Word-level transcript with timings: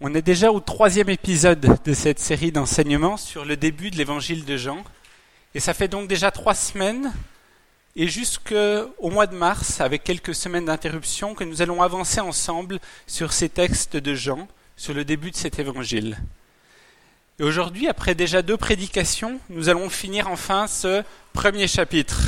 On 0.00 0.14
est 0.14 0.22
déjà 0.22 0.52
au 0.52 0.60
troisième 0.60 1.08
épisode 1.08 1.80
de 1.84 1.92
cette 1.92 2.20
série 2.20 2.52
d'enseignements 2.52 3.16
sur 3.16 3.44
le 3.44 3.56
début 3.56 3.90
de 3.90 3.96
l'évangile 3.96 4.44
de 4.44 4.56
Jean. 4.56 4.84
Et 5.56 5.60
ça 5.60 5.74
fait 5.74 5.88
donc 5.88 6.06
déjà 6.06 6.30
trois 6.30 6.54
semaines 6.54 7.12
et 7.96 8.06
jusqu'au 8.06 9.10
mois 9.10 9.26
de 9.26 9.34
mars, 9.34 9.80
avec 9.80 10.04
quelques 10.04 10.36
semaines 10.36 10.66
d'interruption, 10.66 11.34
que 11.34 11.42
nous 11.42 11.62
allons 11.62 11.82
avancer 11.82 12.20
ensemble 12.20 12.78
sur 13.08 13.32
ces 13.32 13.48
textes 13.48 13.96
de 13.96 14.14
Jean, 14.14 14.46
sur 14.76 14.94
le 14.94 15.04
début 15.04 15.32
de 15.32 15.36
cet 15.36 15.58
évangile. 15.58 16.16
Et 17.40 17.42
aujourd'hui, 17.42 17.88
après 17.88 18.14
déjà 18.14 18.42
deux 18.42 18.56
prédications, 18.56 19.40
nous 19.50 19.68
allons 19.68 19.90
finir 19.90 20.28
enfin 20.28 20.68
ce 20.68 21.02
premier 21.32 21.66
chapitre. 21.66 22.20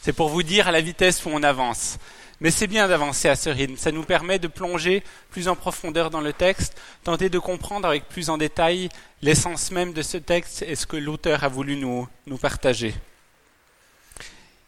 C'est 0.00 0.14
pour 0.14 0.30
vous 0.30 0.42
dire 0.42 0.66
à 0.66 0.72
la 0.72 0.80
vitesse 0.80 1.26
où 1.26 1.28
on 1.28 1.42
avance. 1.42 1.98
Mais 2.40 2.50
c'est 2.50 2.66
bien 2.66 2.86
d'avancer 2.86 3.28
à 3.28 3.36
ce 3.36 3.48
rythme. 3.48 3.76
Ça 3.76 3.92
nous 3.92 4.02
permet 4.02 4.38
de 4.38 4.48
plonger 4.48 5.02
plus 5.30 5.48
en 5.48 5.56
profondeur 5.56 6.10
dans 6.10 6.20
le 6.20 6.32
texte, 6.32 6.78
tenter 7.02 7.28
de 7.30 7.38
comprendre 7.38 7.88
avec 7.88 8.08
plus 8.08 8.28
en 8.28 8.36
détail 8.36 8.90
l'essence 9.22 9.70
même 9.70 9.92
de 9.92 10.02
ce 10.02 10.18
texte 10.18 10.62
et 10.62 10.74
ce 10.74 10.86
que 10.86 10.96
l'auteur 10.96 11.44
a 11.44 11.48
voulu 11.48 11.76
nous, 11.76 12.06
nous 12.26 12.36
partager. 12.36 12.94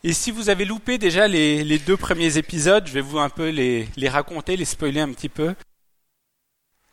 Et 0.04 0.12
si 0.12 0.30
vous 0.30 0.48
avez 0.48 0.64
loupé 0.64 0.96
déjà 0.96 1.28
les, 1.28 1.64
les, 1.64 1.78
deux 1.78 1.96
premiers 1.96 2.38
épisodes, 2.38 2.86
je 2.86 2.92
vais 2.92 3.00
vous 3.00 3.18
un 3.18 3.28
peu 3.28 3.50
les, 3.50 3.88
les 3.96 4.08
raconter, 4.08 4.56
les 4.56 4.64
spoiler 4.64 5.00
un 5.00 5.12
petit 5.12 5.28
peu. 5.28 5.54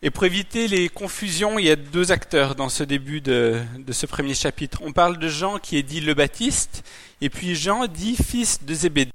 Et 0.02 0.10
pour 0.10 0.26
éviter 0.26 0.68
les 0.68 0.90
confusions, 0.90 1.58
il 1.58 1.66
y 1.66 1.72
a 1.72 1.76
deux 1.76 2.12
acteurs 2.12 2.56
dans 2.56 2.68
ce 2.68 2.84
début 2.84 3.22
de, 3.22 3.62
de, 3.78 3.94
ce 3.94 4.06
premier 4.06 4.34
chapitre. 4.34 4.80
On 4.84 4.92
parle 4.92 5.20
de 5.20 5.30
Jean 5.30 5.60
qui 5.60 5.78
est 5.78 5.84
dit 5.84 6.02
le 6.02 6.14
Baptiste, 6.14 6.84
et 7.22 7.30
puis 7.30 7.56
Jean 7.56 7.88
dit 7.88 8.16
fils 8.16 8.64
de 8.64 8.74
Zébédée 8.74 9.12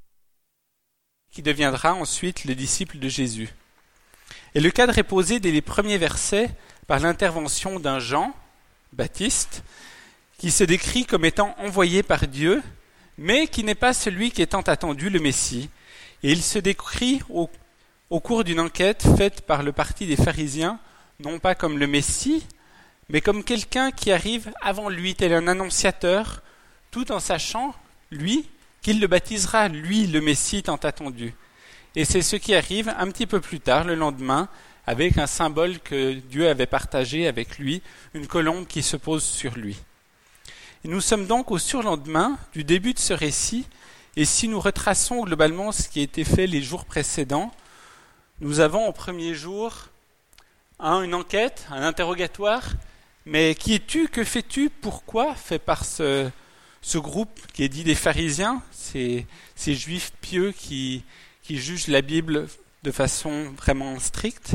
qui 1.33 1.43
deviendra 1.43 1.95
ensuite 1.95 2.45
le 2.45 2.55
disciple 2.55 2.98
de 2.98 3.09
Jésus. 3.09 3.55
Et 4.55 4.61
le 4.61 4.70
cadre 4.70 4.98
est 4.98 5.05
posé 5.05 5.41
dès 5.41 5.53
les 5.53 5.62
premiers 5.62 5.98
versets 5.98 6.51
par 6.87 6.98
l'intervention 6.98 7.79
d'un 7.79 8.01
Jean, 8.01 8.34
Baptiste, 8.93 9.62
qui 10.39 10.51
se 10.51 10.64
décrit 10.64 11.06
comme 11.06 11.25
étant 11.25 11.55
envoyé 11.58 12.03
par 12.03 12.27
Dieu, 12.27 12.62
mais 13.19 13.47
qui 13.47 13.62
n'est 13.62 13.75
pas 13.75 13.92
celui 13.92 14.33
qui 14.33 14.42
étant 14.42 14.62
attendu 14.62 15.11
le 15.11 15.20
Messie. 15.20 15.69
Et 16.23 16.33
il 16.33 16.42
se 16.42 16.58
décrit 16.58 17.20
au, 17.28 17.48
au 18.08 18.20
cours 18.20 18.42
d'une 18.42 18.61
enquête 18.61 19.05
faite 19.17 19.42
par 19.42 19.62
le 19.62 19.73
parti 19.73 20.06
des 20.06 20.17
pharisiens, 20.17 20.81
non 21.20 21.39
pas 21.39 21.55
comme 21.55 21.78
le 21.78 21.86
Messie, 21.86 22.45
mais 23.08 23.20
comme 23.20 23.45
quelqu'un 23.45 23.91
qui 23.91 24.11
arrive 24.11 24.53
avant 24.61 24.89
lui, 24.89 25.14
tel 25.14 25.33
un 25.34 25.47
annonciateur, 25.47 26.42
tout 26.91 27.12
en 27.12 27.20
sachant, 27.20 27.75
lui, 28.11 28.48
qu'il 28.83 29.00
le 29.00 29.06
baptisera, 29.06 29.69
lui, 29.69 30.06
le 30.06 30.20
Messie 30.20 30.62
tant 30.62 30.77
attendu. 30.77 31.34
Et 31.97 32.05
c'est 32.05 32.23
ce 32.23 32.36
qui 32.36 32.55
arrive 32.55 32.89
un 32.97 33.11
petit 33.11 33.27
peu 33.27 33.41
plus 33.41 33.61
tard, 33.61 33.84
le 33.84 33.95
lendemain, 33.95 34.48
avec 34.86 35.19
un 35.19 35.27
symbole 35.27 35.78
que 35.81 36.14
Dieu 36.14 36.48
avait 36.48 36.67
partagé 36.67 37.27
avec 37.27 37.58
lui, 37.58 37.83
une 38.14 38.27
colombe 38.27 38.67
qui 38.67 38.83
se 38.83 38.97
pose 38.97 39.25
sur 39.25 39.56
lui. 39.56 39.77
Nous 40.84 41.01
sommes 41.01 41.27
donc 41.27 41.51
au 41.51 41.58
surlendemain 41.58 42.39
du 42.53 42.64
début 42.64 42.95
de 42.95 42.98
ce 42.98 43.12
récit, 43.12 43.67
et 44.17 44.25
si 44.25 44.48
nous 44.48 44.61
retraçons 44.61 45.25
globalement 45.25 45.73
ce 45.73 45.89
qui 45.89 46.01
a 46.01 46.03
été 46.03 46.25
fait 46.25 46.47
les 46.47 46.62
jours 46.62 46.84
précédents, 46.84 47.53
nous 48.41 48.61
avons 48.61 48.89
au 48.89 48.92
premier 48.92 49.34
jour 49.34 49.89
un, 50.78 51.03
une 51.03 51.14
enquête, 51.14 51.67
un 51.70 51.83
interrogatoire, 51.83 52.64
mais 53.27 53.55
qui 53.55 53.75
es-tu, 53.75 54.08
que 54.08 54.25
fais-tu, 54.25 54.70
pourquoi, 54.70 55.34
fait 55.34 55.58
par 55.58 55.84
ce, 55.84 56.31
ce 56.83 56.98
groupe 56.98 57.41
qui 57.53 57.62
est 57.62 57.69
dit 57.69 57.84
des 57.84 57.95
pharisiens, 57.95 58.62
ces, 58.70 59.27
ces 59.55 59.75
juifs 59.75 60.12
pieux 60.20 60.53
qui, 60.53 61.05
jugent 61.48 61.89
la 61.89 62.00
Bible 62.00 62.47
de 62.84 62.91
façon 62.91 63.50
vraiment 63.56 63.98
stricte. 63.98 64.55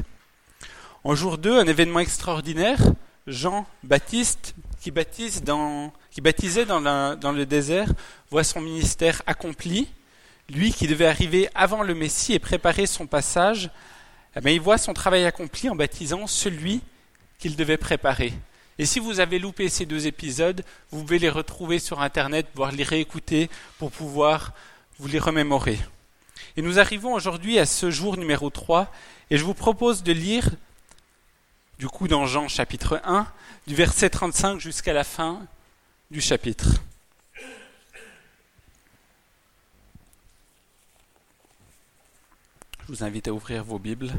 En 1.04 1.14
jour 1.14 1.38
2, 1.38 1.60
un 1.60 1.68
événement 1.68 2.00
extraordinaire, 2.00 2.80
Jean 3.28 3.68
Baptiste, 3.84 4.56
qui, 4.80 4.92
baptise 4.92 5.44
dans, 5.44 5.92
baptisait 6.22 6.66
dans 6.66 7.32
le 7.32 7.46
désert, 7.46 7.90
voit 8.32 8.44
son 8.44 8.62
ministère 8.62 9.22
accompli. 9.28 9.90
Lui 10.50 10.72
qui 10.72 10.88
devait 10.88 11.08
arriver 11.08 11.50
avant 11.56 11.84
le 11.84 11.96
Messie 11.96 12.34
et 12.34 12.40
préparer 12.40 12.86
son 12.86 13.08
passage, 13.08 13.72
eh 14.36 14.42
bien, 14.42 14.52
il 14.52 14.62
voit 14.62 14.78
son 14.78 14.94
travail 14.94 15.26
accompli 15.26 15.70
en 15.70 15.76
baptisant 15.76 16.28
celui 16.28 16.82
qu'il 17.40 17.56
devait 17.56 17.78
préparer. 17.78 18.34
Et 18.78 18.86
si 18.86 19.00
vous 19.00 19.20
avez 19.20 19.40
loupé 19.40 19.70
ces 19.70 19.86
deux 19.86 20.06
épisodes, 20.06 20.64
vous 20.92 21.02
pouvez 21.02 21.20
les 21.20 21.30
retrouver 21.30 21.80
sur 21.80 22.02
Internet, 22.02 22.48
voire 22.56 22.72
les 22.72 22.84
réécouter 22.84 23.50
pour 23.78 23.92
pouvoir 23.92 24.54
vous 25.00 25.08
les 25.08 25.20
remémorer. 25.20 25.80
Et 26.58 26.62
nous 26.62 26.80
arrivons 26.80 27.14
aujourd'hui 27.14 27.58
à 27.58 27.66
ce 27.66 27.90
jour 27.90 28.18
numéro 28.18 28.50
3, 28.50 28.92
et 29.30 29.38
je 29.38 29.46
vous 29.46 29.54
propose 29.54 30.04
de 30.04 30.12
lire, 30.12 30.50
du 31.80 31.88
coup 31.88 32.08
dans 32.08 32.26
Jean 32.26 32.48
chapitre 32.48 33.02
1, 33.06 33.28
du 33.68 33.76
verset 33.76 34.10
35 34.10 34.60
jusqu'à 34.60 34.94
la 34.94 35.04
fin 35.04 35.46
du 36.12 36.20
chapitre. 36.22 36.82
Je 42.82 42.94
vous 42.94 43.04
invite 43.04 43.28
à 43.28 43.34
ouvrir 43.34 43.64
vos 43.64 43.80
Bibles. 43.80 44.14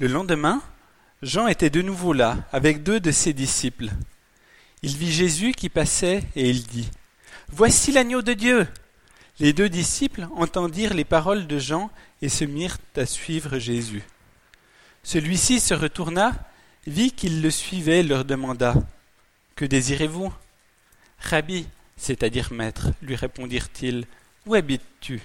Le 0.00 0.08
lendemain, 0.08 0.60
Jean 1.22 1.46
était 1.46 1.70
de 1.70 1.80
nouveau 1.80 2.12
là, 2.12 2.38
avec 2.52 2.82
deux 2.82 2.98
de 2.98 3.12
ses 3.12 3.32
disciples. 3.32 3.90
Il 4.82 4.96
vit 4.96 5.12
Jésus 5.12 5.52
qui 5.52 5.68
passait 5.68 6.24
et 6.34 6.50
il 6.50 6.64
dit 6.64 6.90
Voici 7.48 7.92
l'agneau 7.92 8.20
de 8.20 8.32
Dieu. 8.32 8.66
Les 9.38 9.52
deux 9.52 9.68
disciples 9.68 10.26
entendirent 10.34 10.94
les 10.94 11.04
paroles 11.04 11.46
de 11.46 11.60
Jean 11.60 11.90
et 12.22 12.28
se 12.28 12.44
mirent 12.44 12.78
à 12.96 13.06
suivre 13.06 13.58
Jésus. 13.58 14.02
Celui-ci 15.04 15.60
se 15.60 15.74
retourna, 15.74 16.32
vit 16.88 17.12
qu'il 17.12 17.40
le 17.40 17.50
suivait, 17.50 18.02
leur 18.02 18.24
demanda 18.24 18.74
Que 19.54 19.64
désirez-vous 19.64 20.32
Rabbi, 21.20 21.68
c'est-à-dire 21.96 22.52
maître, 22.52 22.88
lui 23.00 23.14
répondirent-ils, 23.14 24.06
où 24.46 24.54
habites-tu 24.54 25.22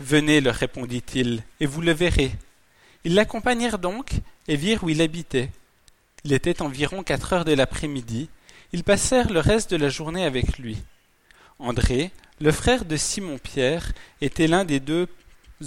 Venez, 0.00 0.40
leur 0.40 0.54
répondit-il, 0.54 1.42
et 1.58 1.66
vous 1.66 1.80
le 1.80 1.92
verrez. 1.92 2.32
Ils 3.04 3.14
l'accompagnèrent 3.14 3.78
donc 3.78 4.12
et 4.48 4.56
virent 4.56 4.84
où 4.84 4.88
il 4.88 5.02
habitait. 5.02 5.50
Il 6.24 6.32
était 6.32 6.62
environ 6.62 7.02
quatre 7.02 7.32
heures 7.32 7.44
de 7.44 7.52
l'après-midi. 7.52 8.28
Ils 8.72 8.84
passèrent 8.84 9.30
le 9.30 9.40
reste 9.40 9.70
de 9.70 9.76
la 9.76 9.88
journée 9.88 10.24
avec 10.24 10.58
lui. 10.58 10.78
André, 11.58 12.10
le 12.40 12.52
frère 12.52 12.84
de 12.84 12.96
Simon-Pierre, 12.96 13.92
était 14.20 14.46
l'un 14.46 14.64
des 14.64 14.80
deux 14.80 15.08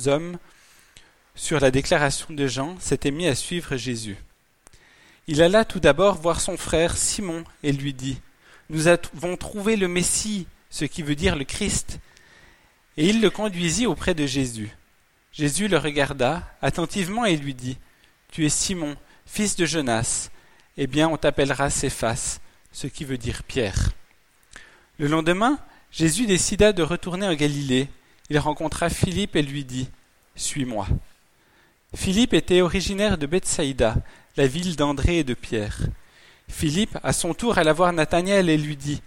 hommes 0.05 0.37
sur 1.35 1.59
la 1.59 1.71
déclaration 1.71 2.33
de 2.33 2.47
Jean, 2.47 2.77
s'était 2.79 3.11
mis 3.11 3.27
à 3.27 3.35
suivre 3.35 3.77
Jésus. 3.77 4.17
Il 5.27 5.41
alla 5.41 5.65
tout 5.65 5.79
d'abord 5.79 6.15
voir 6.15 6.41
son 6.41 6.57
frère 6.57 6.97
Simon 6.97 7.43
et 7.63 7.71
lui 7.71 7.93
dit 7.93 8.19
Nous 8.69 8.87
avons 8.87 9.37
trouvé 9.37 9.77
le 9.77 9.87
Messie, 9.87 10.47
ce 10.69 10.85
qui 10.85 11.03
veut 11.03 11.15
dire 11.15 11.35
le 11.35 11.45
Christ. 11.45 11.99
Et 12.97 13.07
il 13.07 13.21
le 13.21 13.29
conduisit 13.29 13.87
auprès 13.87 14.13
de 14.13 14.25
Jésus. 14.25 14.75
Jésus 15.31 15.67
le 15.67 15.77
regarda 15.77 16.43
attentivement 16.61 17.25
et 17.25 17.37
lui 17.37 17.53
dit 17.53 17.77
Tu 18.31 18.45
es 18.45 18.49
Simon, 18.49 18.95
fils 19.25 19.55
de 19.55 19.65
Jonas. 19.65 20.29
Eh 20.77 20.87
bien, 20.87 21.07
on 21.07 21.17
t'appellera 21.17 21.69
Céphas, 21.69 22.39
ce 22.71 22.87
qui 22.87 23.05
veut 23.05 23.17
dire 23.17 23.43
Pierre. 23.43 23.91
Le 24.97 25.07
lendemain, 25.07 25.57
Jésus 25.91 26.25
décida 26.25 26.73
de 26.73 26.83
retourner 26.83 27.27
en 27.27 27.33
Galilée. 27.33 27.87
Il 28.29 28.39
rencontra 28.39 28.89
Philippe 28.89 29.35
et 29.35 29.41
lui 29.41 29.65
dit 29.65 29.89
Suis-moi. 30.35 30.87
Philippe 31.95 32.33
était 32.33 32.61
originaire 32.61 33.17
de 33.17 33.25
Bethsaïda, 33.25 33.95
la 34.37 34.47
ville 34.47 34.75
d'André 34.75 35.19
et 35.19 35.23
de 35.23 35.33
Pierre. 35.33 35.79
Philippe, 36.47 36.97
à 37.03 37.13
son 37.13 37.33
tour, 37.33 37.57
alla 37.57 37.73
voir 37.73 37.91
Nathanaël 37.93 38.49
et 38.49 38.57
lui 38.57 38.75
dit 38.75 39.01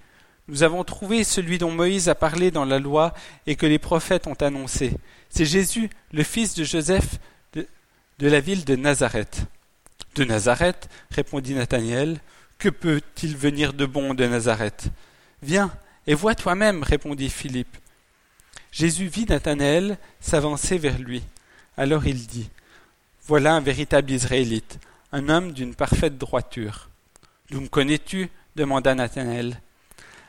Nous 0.49 0.63
avons 0.63 0.85
trouvé 0.85 1.25
celui 1.25 1.59
dont 1.59 1.71
Moïse 1.71 2.09
a 2.09 2.15
parlé 2.15 2.51
dans 2.51 2.67
la 2.67 2.79
loi 2.79 3.15
et 3.47 3.57
que 3.57 3.67
les 3.67 3.79
prophètes 3.79 4.27
ont 4.27 4.35
annoncé, 4.35 4.93
c'est 5.31 5.47
Jésus, 5.47 5.91
le 6.13 6.23
fils 6.23 6.55
de 6.55 6.65
Joseph 6.65 7.19
de, 7.55 7.67
la 8.21 8.39
ville 8.41 8.65
de 8.65 8.77
Nazareth. 8.77 9.47
De 10.15 10.25
Nazareth, 10.25 10.89
répondit 11.11 11.55
Nathanaël, 11.55 12.21
que 12.59 12.69
peut-il 12.69 13.37
venir 13.37 13.73
de 13.73 13.85
bon 13.85 14.15
de 14.15 14.27
Nazareth? 14.27 14.91
Viens 15.43 15.73
et 16.07 16.15
vois 16.15 16.37
toi-même, 16.37 16.85
répondit 16.85 17.31
Philippe. 17.31 17.77
Jésus 18.71 19.07
vit 19.07 19.27
Nathanaël 19.27 19.99
s'avancer 20.21 20.79
vers 20.79 20.99
lui. 20.99 21.25
Alors 21.77 22.07
il 22.07 22.27
dit 22.27 22.49
Voilà 23.27 23.55
un 23.55 23.61
véritable 23.61 24.13
Israélite, 24.13 24.79
un 25.11 25.29
homme 25.29 25.53
d'une 25.53 25.75
parfaite 25.75 26.17
droiture. 26.17 26.91
D'où 27.51 27.61
me 27.61 27.69
connais-tu? 27.69 28.31
demanda 28.55 28.95
Nathanaël. 28.95 29.61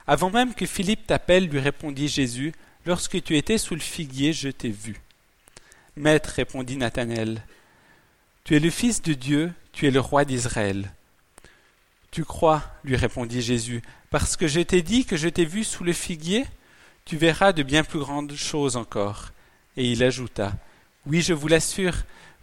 Avant 0.08 0.30
même 0.30 0.54
que 0.54 0.66
Philippe 0.66 1.08
t'appelle, 1.08 1.48
lui 1.48 1.60
répondit 1.60 2.08
Jésus, 2.08 2.54
Lorsque 2.86 3.24
tu 3.24 3.36
étais 3.36 3.58
sous 3.58 3.74
le 3.74 3.82
figuier, 3.82 4.32
je 4.32 4.50
t'ai 4.50 4.70
vu. 4.70 5.02
Maître, 5.96 6.30
répondit 6.36 6.78
Nathanaël, 6.78 7.42
tu 8.44 8.56
es 8.56 8.60
le 8.60 8.70
Fils 8.70 9.02
de 9.02 9.14
Dieu, 9.14 9.52
tu 9.74 9.88
es 9.88 9.92
le 9.92 10.00
roi 10.00 10.24
d'Israël. 10.24 10.92
Tu 12.12 12.24
crois, 12.24 12.62
lui 12.84 12.96
répondit 12.96 13.42
Jésus, 13.42 13.82
parce 14.12 14.38
que 14.38 14.48
je 14.48 14.62
t'ai 14.62 14.84
dit 14.84 15.06
que 15.06 15.18
je 15.18 15.30
t'ai 15.30 15.46
vu 15.46 15.64
sous 15.64 15.84
le 15.84 15.94
figuier, 15.94 16.46
tu 17.06 17.18
verras 17.18 17.54
de 17.54 17.64
bien 17.64 17.84
plus 17.84 18.00
grandes 18.00 18.36
choses 18.36 18.78
encore. 18.78 19.32
Et 19.78 19.92
il 19.92 20.04
ajouta, 20.04 20.54
Oui, 21.08 21.22
je 21.22 21.34
vous 21.34 21.48
l'assure, 21.48 21.96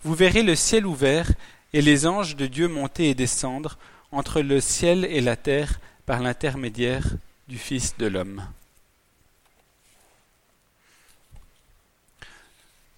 vous 0.03 0.15
verrez 0.15 0.43
le 0.43 0.57
ciel 0.57 0.87
ouvert 0.87 1.31
et 1.73 1.83
les 1.83 2.07
anges 2.07 2.35
de 2.35 2.47
Dieu 2.47 2.67
monter 2.67 3.11
et 3.11 3.15
descendre 3.15 3.79
entre 4.11 4.41
le 4.41 4.61
ciel 4.61 5.05
et 5.05 5.21
la 5.21 5.37
terre 5.37 5.79
par 6.05 6.21
l'intermédiaire 6.21 7.05
Fils 7.59 7.97
de 7.99 8.07
l'homme. 8.07 8.47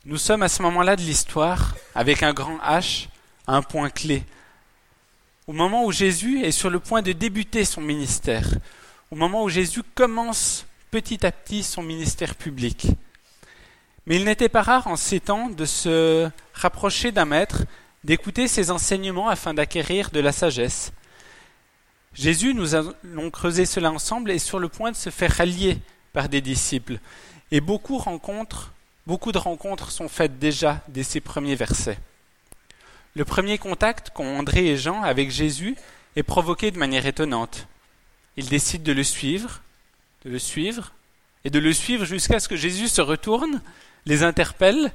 Nous 0.05 0.19
sommes 0.19 0.43
à 0.43 0.49
ce 0.49 0.61
moment-là 0.63 0.97
de 0.97 1.03
l'histoire, 1.03 1.75
avec 1.95 2.23
un 2.23 2.35
grand 2.35 2.59
H, 2.59 3.09
à 3.47 3.57
un 3.57 3.63
point 3.63 3.91
clé, 3.91 4.23
au 5.47 5.53
moment 5.53 5.85
où 5.85 5.93
Jésus 5.93 6.43
est 6.45 6.53
sur 6.53 6.71
le 6.71 6.79
point 6.79 7.03
de 7.03 7.13
débuter 7.13 7.65
son 7.65 7.81
ministère, 7.81 8.47
au 9.11 9.17
moment 9.17 9.45
où 9.45 9.49
Jésus 9.49 9.83
commence 9.95 10.67
petit 10.91 11.25
à 11.25 11.33
petit 11.33 11.63
son 11.63 11.83
ministère 11.83 12.35
public. 12.35 12.89
Mais 14.07 14.17
il 14.17 14.25
n'était 14.25 14.49
pas 14.49 14.63
rare 14.63 14.87
en 14.87 14.97
ces 14.97 15.21
temps 15.21 15.49
de 15.49 15.65
se 15.65 16.29
rapprocher 16.53 17.11
d'un 17.11 17.25
maître, 17.25 17.65
d'écouter 18.05 18.49
ses 18.49 18.71
enseignements 18.71 19.29
afin 19.29 19.55
d'acquérir 19.55 20.11
de 20.11 20.21
la 20.21 20.33
sagesse. 20.33 20.93
Jésus, 22.15 22.55
nous 22.55 22.77
allons 22.77 23.31
creuser 23.31 23.67
cela 23.67 23.91
ensemble, 23.91 24.31
est 24.31 24.39
sur 24.39 24.61
le 24.61 24.69
point 24.69 24.93
de 24.93 24.97
se 24.97 25.11
faire 25.11 25.33
rallier 25.33 25.79
par 26.13 26.29
des 26.29 26.41
disciples. 26.41 26.99
Et 27.51 27.61
beaucoup, 27.61 28.01
beaucoup 29.07 29.33
de 29.33 29.39
rencontres 29.39 29.91
sont 29.91 30.09
faites 30.09 30.39
déjà 30.39 30.83
dès 30.89 31.03
ces 31.03 31.21
premiers 31.21 31.57
versets. 31.57 31.99
Le 33.17 33.25
premier 33.25 33.59
contact 33.59 34.11
qu'ont 34.11 34.39
André 34.39 34.67
et 34.67 34.77
Jean 34.77 35.03
avec 35.03 35.31
Jésus 35.31 35.77
est 36.15 36.23
provoqué 36.23 36.71
de 36.71 36.79
manière 36.79 37.07
étonnante. 37.07 37.67
Ils 38.37 38.49
décident 38.49 38.85
de 38.85 38.93
le 38.93 39.05
suivre, 39.05 39.61
de 40.25 40.31
le 40.31 40.39
suivre, 40.39 40.93
et 41.45 41.51
de 41.51 41.59
le 41.59 41.73
suivre 41.73 42.05
jusqu'à 42.05 42.41
ce 42.41 42.49
que 42.49 42.57
Jésus 42.57 42.89
se 42.89 43.01
retourne, 43.01 43.61
les 44.07 44.23
interpelle, 44.23 44.93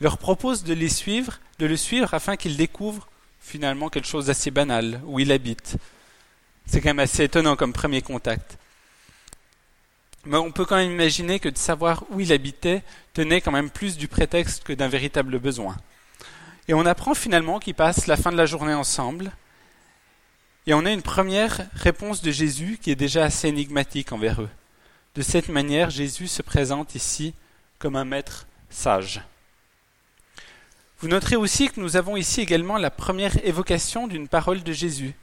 leur 0.00 0.18
propose 0.18 0.64
de 0.64 0.72
les 0.72 0.88
suivre, 0.88 1.40
de 1.58 1.66
le 1.66 1.76
suivre 1.76 2.14
afin 2.14 2.36
qu'ils 2.36 2.56
découvrent 2.56 3.08
finalement 3.40 3.88
quelque 3.88 4.08
chose 4.08 4.26
d'assez 4.26 4.50
banal, 4.50 5.00
où 5.04 5.18
il 5.18 5.32
habite. 5.32 5.76
C'est 6.66 6.80
quand 6.80 6.90
même 6.90 6.98
assez 7.00 7.24
étonnant 7.24 7.56
comme 7.56 7.72
premier 7.72 8.02
contact. 8.02 8.58
Mais 10.24 10.36
on 10.36 10.52
peut 10.52 10.64
quand 10.64 10.76
même 10.76 10.92
imaginer 10.92 11.40
que 11.40 11.48
de 11.48 11.58
savoir 11.58 12.04
où 12.10 12.20
il 12.20 12.32
habitait 12.32 12.82
tenait 13.14 13.40
quand 13.40 13.52
même 13.52 13.70
plus 13.70 13.96
du 13.96 14.06
prétexte 14.06 14.64
que 14.64 14.72
d'un 14.72 14.88
véritable 14.88 15.38
besoin. 15.38 15.76
Et 16.68 16.74
on 16.74 16.86
apprend 16.86 17.14
finalement 17.14 17.58
qu'ils 17.58 17.74
passent 17.74 18.06
la 18.06 18.16
fin 18.16 18.30
de 18.30 18.36
la 18.36 18.46
journée 18.46 18.74
ensemble. 18.74 19.32
Et 20.66 20.74
on 20.74 20.84
a 20.84 20.92
une 20.92 21.02
première 21.02 21.62
réponse 21.74 22.22
de 22.22 22.30
Jésus 22.30 22.78
qui 22.80 22.90
est 22.90 22.96
déjà 22.96 23.24
assez 23.24 23.48
énigmatique 23.48 24.12
envers 24.12 24.42
eux. 24.42 24.50
De 25.14 25.22
cette 25.22 25.48
manière, 25.48 25.90
Jésus 25.90 26.28
se 26.28 26.42
présente 26.42 26.94
ici 26.94 27.34
comme 27.78 27.96
un 27.96 28.04
maître 28.04 28.46
sage. 28.68 29.22
Vous 31.00 31.08
noterez 31.08 31.36
aussi 31.36 31.70
que 31.70 31.80
nous 31.80 31.96
avons 31.96 32.16
ici 32.16 32.42
également 32.42 32.76
la 32.76 32.90
première 32.90 33.44
évocation 33.44 34.06
d'une 34.06 34.28
parole 34.28 34.62
de 34.62 34.72
Jésus. 34.72 35.14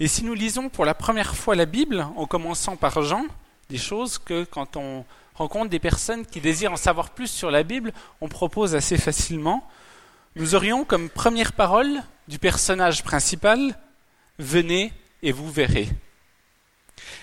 Et 0.00 0.08
si 0.08 0.24
nous 0.24 0.34
lisons 0.34 0.68
pour 0.68 0.84
la 0.84 0.94
première 0.94 1.36
fois 1.36 1.54
la 1.54 1.66
Bible, 1.66 2.06
en 2.16 2.26
commençant 2.26 2.76
par 2.76 3.02
Jean, 3.02 3.26
des 3.70 3.78
choses 3.78 4.18
que 4.18 4.44
quand 4.44 4.76
on 4.76 5.04
rencontre 5.34 5.70
des 5.70 5.78
personnes 5.78 6.26
qui 6.26 6.40
désirent 6.40 6.72
en 6.72 6.76
savoir 6.76 7.10
plus 7.10 7.28
sur 7.28 7.50
la 7.50 7.62
Bible, 7.62 7.92
on 8.20 8.28
propose 8.28 8.74
assez 8.74 8.98
facilement, 8.98 9.68
nous 10.34 10.56
aurions 10.56 10.84
comme 10.84 11.08
première 11.08 11.52
parole 11.52 12.02
du 12.26 12.38
personnage 12.38 13.04
principal 13.04 13.78
Venez 14.40 14.92
et 15.22 15.30
vous 15.30 15.48
verrez. 15.48 15.88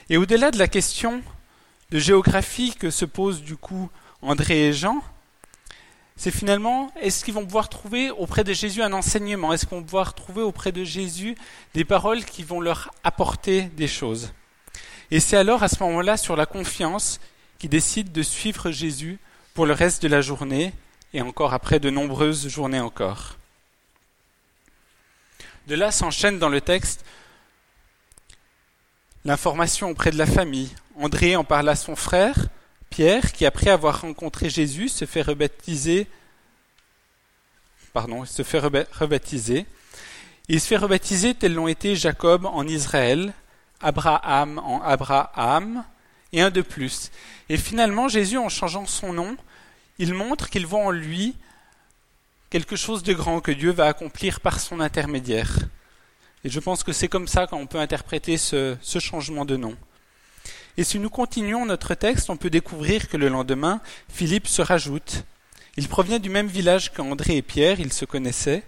Et 0.09 0.15
au-delà 0.15 0.50
de 0.50 0.57
la 0.57 0.69
question 0.69 1.21
de 1.89 2.00
géographie 2.00 2.74
que 2.74 2.89
se 2.89 3.03
posent 3.03 3.44
du 3.44 3.57
coup 3.57 3.89
André 4.21 4.67
et 4.67 4.74
Jean, 4.74 5.03
c'est 6.21 6.29
finalement 6.29 6.91
est-ce 7.01 7.25
qu'ils 7.25 7.33
vont 7.33 7.45
pouvoir 7.45 7.68
trouver 7.68 8.12
auprès 8.12 8.44
de 8.44 8.53
Jésus 8.53 8.83
un 8.83 8.94
enseignement? 8.94 9.53
Est-ce 9.53 9.65
qu'on 9.65 9.77
va 9.77 9.85
pouvoir 9.85 10.13
trouver 10.13 10.44
auprès 10.44 10.71
de 10.71 10.83
Jésus 10.83 11.35
des 11.73 11.83
paroles 11.83 12.23
qui 12.23 12.44
vont 12.44 12.62
leur 12.62 12.91
apporter 13.03 13.63
des 13.63 13.88
choses? 13.88 14.31
Et 15.09 15.19
c'est 15.19 15.35
alors 15.35 15.63
à 15.63 15.68
ce 15.68 15.81
moment-là 15.81 16.18
sur 16.18 16.35
la 16.35 16.45
confiance 16.45 17.19
qu'ils 17.57 17.71
décident 17.71 18.12
de 18.12 18.21
suivre 18.21 18.69
Jésus 18.69 19.18
pour 19.56 19.65
le 19.65 19.73
reste 19.73 20.03
de 20.03 20.09
la 20.09 20.21
journée 20.21 20.73
et 21.12 21.23
encore 21.23 21.56
après 21.56 21.79
de 21.79 21.89
nombreuses 21.89 22.47
journées 22.47 22.79
encore. 22.79 23.38
De 25.65 25.74
là 25.74 25.89
s'enchaîne 25.89 26.38
dans 26.38 26.50
le 26.50 26.62
texte 26.62 27.03
l'information 29.25 29.89
auprès 29.89 30.12
de 30.12 30.19
la 30.19 30.27
famille. 30.27 30.69
André 31.00 31.35
en 31.35 31.44
parle 31.44 31.69
à 31.69 31.75
son 31.75 31.95
frère, 31.95 32.35
Pierre, 32.91 33.31
qui 33.31 33.47
après 33.47 33.71
avoir 33.71 34.01
rencontré 34.01 34.49
Jésus 34.49 34.89
se 34.89 35.05
fait 35.05 35.23
rebaptiser. 35.23 36.07
Pardon, 37.93 38.25
se 38.25 38.43
fait 38.43 38.59
rebaptiser. 38.59 39.65
Il 40.47 40.61
se 40.61 40.67
fait 40.67 40.77
rebaptiser 40.77 41.33
tels 41.33 41.53
l'ont 41.53 41.67
été 41.67 41.95
Jacob 41.95 42.45
en 42.45 42.67
Israël, 42.67 43.33
Abraham 43.79 44.59
en 44.59 44.81
Abraham, 44.81 45.83
et 46.33 46.41
un 46.41 46.51
de 46.51 46.61
plus. 46.61 47.11
Et 47.49 47.57
finalement, 47.57 48.09
Jésus, 48.09 48.38
en 48.38 48.49
changeant 48.49 48.85
son 48.85 49.13
nom, 49.13 49.38
il 49.97 50.13
montre 50.13 50.49
qu'il 50.49 50.67
voit 50.67 50.83
en 50.83 50.91
lui 50.91 51.35
quelque 52.49 52.75
chose 52.75 53.03
de 53.03 53.13
grand 53.13 53.39
que 53.39 53.51
Dieu 53.51 53.71
va 53.71 53.88
accomplir 53.88 54.41
par 54.41 54.59
son 54.59 54.81
intermédiaire. 54.81 55.57
Et 56.43 56.49
je 56.49 56.59
pense 56.59 56.83
que 56.83 56.91
c'est 56.91 57.07
comme 57.07 57.27
ça 57.27 57.47
qu'on 57.47 57.67
peut 57.67 57.79
interpréter 57.79 58.38
ce, 58.38 58.75
changement 58.99 59.45
de 59.45 59.55
nom. 59.55 59.77
Et 60.77 60.83
si 60.83 61.00
nous 61.00 61.09
continuons 61.09 61.65
notre 61.65 61.95
texte, 61.95 62.29
on 62.29 62.38
peut 62.38 62.50
découvrir 62.50 63.09
que 63.09 63.18
le 63.18 63.27
lendemain, 63.27 63.81
Philippe 64.09 64.47
se 64.47 64.62
rajoute. 64.62 65.23
Il 65.77 65.88
provient 65.88 66.19
du 66.19 66.29
même 66.29 66.47
village 66.47 66.91
qu'André 66.91 67.38
et 67.38 67.41
Pierre, 67.41 67.79
ils 67.79 67.94
se 67.94 68.06
connaissaient. 68.06 68.63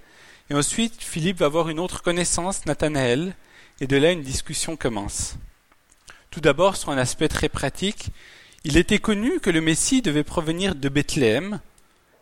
Et 0.50 0.54
ensuite, 0.54 1.02
Philippe 1.02 1.40
va 1.40 1.46
avoir 1.46 1.70
une 1.70 1.80
autre 1.80 2.02
connaissance, 2.02 2.66
Nathanaël, 2.66 3.36
et 3.80 3.88
de 3.88 3.98
là 3.98 4.12
une 4.12 4.24
discussion 4.24 4.76
commence. 4.76 5.36
Tout 6.32 6.42
d'abord, 6.42 6.76
sur 6.76 6.90
un 6.90 6.98
aspect 6.98 7.28
très 7.28 7.50
pratique, 7.50 8.08
il 8.64 8.78
était 8.78 9.00
connu 9.00 9.40
que 9.40 9.50
le 9.50 9.62
Messie 9.62 10.02
devait 10.02 10.24
provenir 10.24 10.76
de 10.76 10.90
Bethléem, 10.90 11.60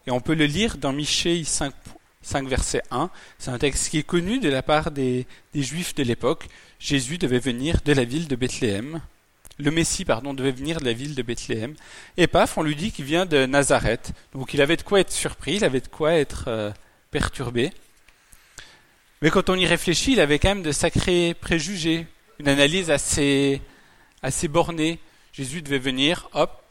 et 0.08 0.12
on 0.12 0.20
peut 0.20 0.34
le 0.34 0.46
lire 0.46 0.78
dans 0.78 0.94
Michée 0.94 1.44
5, 1.44 1.74
5 2.22 2.48
verset 2.48 2.82
1. 2.92 3.10
C'est 3.38 3.52
un 3.52 3.60
texte 3.60 3.90
qui 3.90 4.00
est 4.00 4.04
connu 4.04 4.40
de 4.40 4.50
la 4.50 4.64
part 4.64 4.92
des 4.92 5.28
Juifs 5.54 5.96
de 5.96 6.04
l'époque. 6.04 6.48
Jésus 6.80 7.18
devait 7.18 7.40
venir 7.40 7.82
de 7.86 7.94
la 7.94 8.04
ville 8.04 8.28
de 8.28 8.36
Bethléem. 8.36 9.02
Le 9.60 9.72
Messie, 9.72 10.06
pardon, 10.06 10.34
devait 10.34 10.52
venir 10.52 10.80
de 10.80 10.86
la 10.86 10.94
ville 10.94 11.16
de 11.16 11.22
Bethléem. 11.22 11.76
Et 12.18 12.28
paf, 12.28 12.58
on 12.58 12.64
lui 12.64 12.76
dit 12.76 12.92
qu'il 12.92 13.06
vient 13.06 13.26
de 13.26 13.46
Nazareth. 13.46 14.12
Donc 14.34 14.54
il 14.54 14.62
avait 14.62 14.78
de 14.78 14.82
quoi 14.82 15.00
être 15.00 15.12
surpris, 15.12 15.56
il 15.56 15.64
avait 15.64 15.82
de 15.82 15.88
quoi 15.88 16.14
être 16.14 16.46
euh, 16.48 16.72
perturbé. 17.12 17.72
Mais 19.22 19.30
quand 19.30 19.50
on 19.50 19.56
y 19.56 19.68
réfléchit, 19.68 20.14
il 20.14 20.20
avait 20.20 20.40
quand 20.40 20.50
même 20.50 20.64
de 20.64 20.72
sacrés 20.72 21.36
préjugés, 21.40 22.08
une 22.40 22.48
analyse 22.48 22.90
assez, 22.90 23.62
assez 24.24 24.48
bornée. 24.48 25.00
Jésus 25.32 25.62
devait 25.62 25.80
venir, 25.80 26.28
hop. 26.34 26.64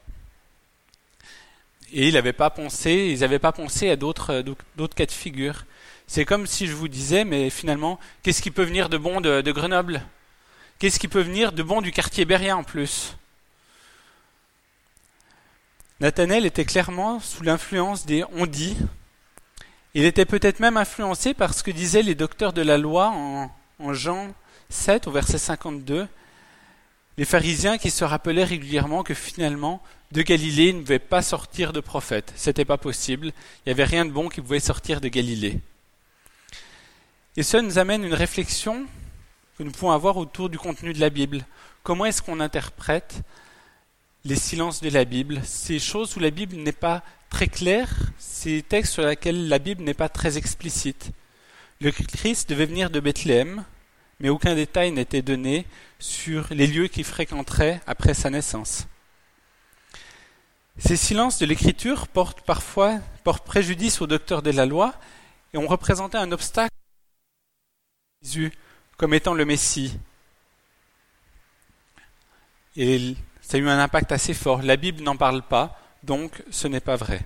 Et 1.92 2.08
il 2.08 2.14
n'avait 2.14 2.32
pas 2.32 2.50
pensé, 2.50 3.10
ils 3.12 3.20
n'avaient 3.20 3.38
pas 3.38 3.52
pensé 3.52 3.90
à 3.90 3.96
d'autres, 3.96 4.44
d'autres 4.76 4.94
cas 4.94 5.06
de 5.06 5.12
figure. 5.12 5.64
C'est 6.08 6.24
comme 6.24 6.46
si 6.46 6.66
je 6.66 6.72
vous 6.72 6.88
disais, 6.88 7.24
mais 7.24 7.50
finalement, 7.50 8.00
qu'est-ce 8.22 8.42
qui 8.42 8.50
peut 8.50 8.64
venir 8.64 8.88
de 8.88 8.98
bon 8.98 9.20
de 9.20 9.52
Grenoble? 9.52 10.02
Qu'est-ce 10.80 10.98
qui 10.98 11.08
peut 11.08 11.20
venir 11.20 11.52
de 11.52 11.62
bon 11.62 11.82
du 11.82 11.92
quartier 11.92 12.24
Berrien 12.24 12.56
en 12.56 12.64
plus? 12.64 13.14
Nathanaël 16.00 16.46
était 16.46 16.64
clairement 16.64 17.20
sous 17.20 17.42
l'influence 17.42 18.06
des 18.06 18.24
on 18.32 18.46
dit. 18.46 18.78
Il 19.92 20.06
était 20.06 20.24
peut-être 20.24 20.58
même 20.58 20.78
influencé 20.78 21.34
par 21.34 21.52
ce 21.52 21.62
que 21.62 21.70
disaient 21.70 22.02
les 22.02 22.14
docteurs 22.14 22.54
de 22.54 22.62
la 22.62 22.78
loi 22.78 23.10
en, 23.10 23.92
Jean 23.92 24.32
7 24.70 25.06
au 25.06 25.10
verset 25.10 25.36
52 25.36 26.08
les 27.18 27.26
pharisiens 27.26 27.76
qui 27.76 27.90
se 27.90 28.02
rappelaient 28.02 28.44
régulièrement 28.44 29.02
que 29.02 29.12
finalement, 29.12 29.82
de 30.12 30.22
Galilée 30.22 30.72
ne 30.72 30.80
pouvait 30.80 30.98
pas 30.98 31.20
sortir 31.20 31.74
de 31.74 31.80
prophète. 31.80 32.32
C'était 32.36 32.64
pas 32.64 32.78
possible. 32.78 33.26
Il 33.26 33.62
n'y 33.66 33.72
avait 33.72 33.84
rien 33.84 34.06
de 34.06 34.10
bon 34.10 34.30
qui 34.30 34.40
pouvait 34.40 34.60
sortir 34.60 35.02
de 35.02 35.08
Galilée. 35.08 35.60
Et 37.36 37.42
cela 37.42 37.62
nous 37.62 37.78
amène 37.78 38.04
une 38.04 38.14
réflexion 38.14 38.86
que 39.60 39.64
nous 39.64 39.72
pouvons 39.72 39.90
avoir 39.90 40.16
autour 40.16 40.48
du 40.48 40.58
contenu 40.58 40.94
de 40.94 41.00
la 41.00 41.10
Bible. 41.10 41.44
Comment 41.82 42.06
est-ce 42.06 42.22
qu'on 42.22 42.40
interprète 42.40 43.20
les 44.24 44.36
silences 44.36 44.80
de 44.80 44.88
la 44.88 45.04
Bible, 45.04 45.42
ces 45.44 45.78
choses 45.78 46.16
où 46.16 46.18
la 46.18 46.30
Bible 46.30 46.56
n'est 46.56 46.72
pas 46.72 47.02
très 47.28 47.46
claire, 47.46 47.94
ces 48.18 48.62
textes 48.62 48.94
sur 48.94 49.04
lesquels 49.04 49.48
la 49.48 49.58
Bible 49.58 49.82
n'est 49.82 49.92
pas 49.92 50.08
très 50.08 50.38
explicite. 50.38 51.10
Le 51.82 51.90
Christ 51.90 52.48
devait 52.48 52.64
venir 52.64 52.88
de 52.88 53.00
Bethléem, 53.00 53.66
mais 54.18 54.30
aucun 54.30 54.54
détail 54.54 54.92
n'était 54.92 55.20
donné 55.20 55.66
sur 55.98 56.46
les 56.52 56.66
lieux 56.66 56.88
qu'il 56.88 57.04
fréquenterait 57.04 57.82
après 57.86 58.14
sa 58.14 58.30
naissance. 58.30 58.86
Ces 60.78 60.96
silences 60.96 61.38
de 61.38 61.44
l'écriture 61.44 62.08
portent 62.08 62.40
parfois 62.40 62.98
portent 63.24 63.44
préjudice 63.44 64.00
aux 64.00 64.06
docteurs 64.06 64.40
de 64.40 64.52
la 64.52 64.64
loi 64.64 64.94
et 65.52 65.58
ont 65.58 65.66
représenté 65.66 66.16
un 66.16 66.32
obstacle 66.32 66.74
Jésus 68.22 68.52
comme 69.00 69.14
étant 69.14 69.32
le 69.32 69.46
Messie, 69.46 69.98
Et 72.76 73.16
ça 73.40 73.56
a 73.56 73.60
eu 73.60 73.66
un 73.66 73.78
impact 73.78 74.12
assez 74.12 74.34
fort. 74.34 74.60
La 74.60 74.76
Bible 74.76 75.02
n'en 75.02 75.16
parle 75.16 75.40
pas, 75.40 75.80
donc 76.02 76.42
ce 76.50 76.68
n'est 76.68 76.80
pas 76.80 76.96
vrai. 76.96 77.22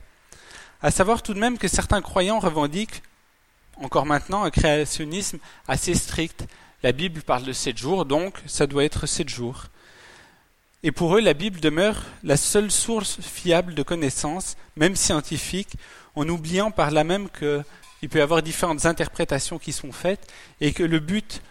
À 0.83 0.93
savoir 0.93 1.21
tout 1.21 1.35
de 1.35 1.40
même 1.40 1.59
que 1.59 1.66
certains 1.66 2.00
croyants 2.00 2.38
revendiquent 2.38 3.02
encore 3.78 4.07
maintenant 4.07 4.45
un 4.45 4.50
créationnisme 4.50 5.40
assez 5.66 5.95
strict. 5.95 6.47
La 6.85 6.93
Bible 6.93 7.23
parle 7.23 7.43
de 7.43 7.52
sept 7.52 7.76
jours, 7.76 8.04
donc 8.04 8.38
ça 8.47 8.69
doit 8.69 8.85
être 8.85 9.07
sept 9.07 9.28
jours. 9.28 9.64
Et 10.85 10.93
pour 10.93 11.16
eux, 11.16 11.21
la 11.21 11.35
Bible 11.35 11.59
demeure 11.59 12.04
la 12.23 12.37
seule 12.37 12.71
source 12.71 13.21
fiable 13.21 13.75
de 13.75 13.83
connaissances, 13.83 14.57
même 14.76 14.95
scientifiques, 14.95 15.75
en 16.14 16.28
oubliant 16.28 16.71
par 16.71 16.93
là 16.93 17.02
même 17.02 17.28
qu'il 17.31 18.09
peut 18.09 18.21
y 18.21 18.23
avoir 18.23 18.43
différentes 18.43 18.87
interprétations 18.87 19.59
qui 19.59 19.73
sont 19.73 19.90
faites, 19.90 20.33
et 20.61 20.73
que 20.73 20.85
le 20.85 21.00
but, 21.00 21.43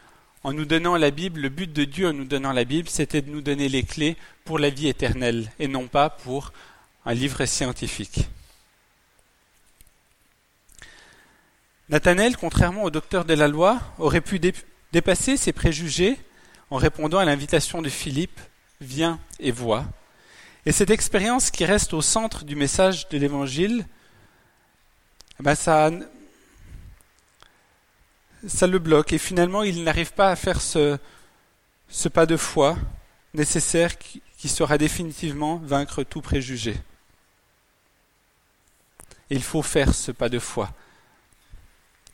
en 0.43 0.53
nous 0.53 0.65
donnant 0.65 0.97
la 0.97 1.11
Bible, 1.11 1.39
le 1.39 1.49
but 1.49 1.71
de 1.71 1.85
Dieu 1.85 2.09
en 2.09 2.13
nous 2.13 2.25
donnant 2.25 2.51
la 2.51 2.65
Bible, 2.65 2.89
c'était 2.89 3.21
de 3.21 3.29
nous 3.29 3.41
donner 3.41 3.69
les 3.69 3.83
clés 3.83 4.17
pour 4.43 4.59
la 4.59 4.69
vie 4.69 4.89
éternelle, 4.89 5.51
et 5.57 5.67
non 5.67 5.87
pas 5.87 6.09
pour 6.09 6.51
un 7.05 7.13
livre 7.13 7.45
scientifique. 7.45 8.27
Nathanaël, 11.89 12.35
contrairement 12.37 12.83
au 12.83 12.89
docteur 12.89 13.23
de 13.23 13.33
la 13.33 13.47
loi, 13.47 13.79
aurait 13.99 14.21
pu 14.21 14.39
dépasser 14.91 15.37
ses 15.37 15.53
préjugés 15.53 16.17
en 16.69 16.77
répondant 16.77 17.19
à 17.19 17.25
l'invitation 17.25 17.81
de 17.81 17.89
Philippe 17.89 18.39
Viens 18.81 19.19
et 19.39 19.51
vois. 19.51 19.85
Et 20.65 20.71
cette 20.71 20.89
expérience 20.89 21.51
qui 21.51 21.65
reste 21.65 21.93
au 21.93 22.01
centre 22.01 22.43
du 22.43 22.55
message 22.55 23.07
de 23.09 23.17
l'Évangile, 23.17 23.85
eh 25.39 25.43
ben 25.43 25.55
ça, 25.55 25.89
ça 28.47 28.67
le 28.67 28.79
bloque 28.79 29.13
et 29.13 29.17
finalement 29.17 29.63
il 29.63 29.83
n'arrive 29.83 30.13
pas 30.13 30.29
à 30.29 30.35
faire 30.35 30.61
ce, 30.61 30.97
pas 32.13 32.25
de 32.25 32.37
foi 32.37 32.77
nécessaire 33.33 33.97
qui, 33.97 34.21
qui 34.37 34.49
sera 34.49 34.77
définitivement 34.77 35.57
vaincre 35.57 36.03
tout 36.03 36.21
préjugé. 36.21 36.75
Il 39.29 39.41
faut 39.41 39.61
faire 39.61 39.93
ce 39.93 40.11
pas 40.11 40.29
de 40.29 40.39
foi. 40.39 40.71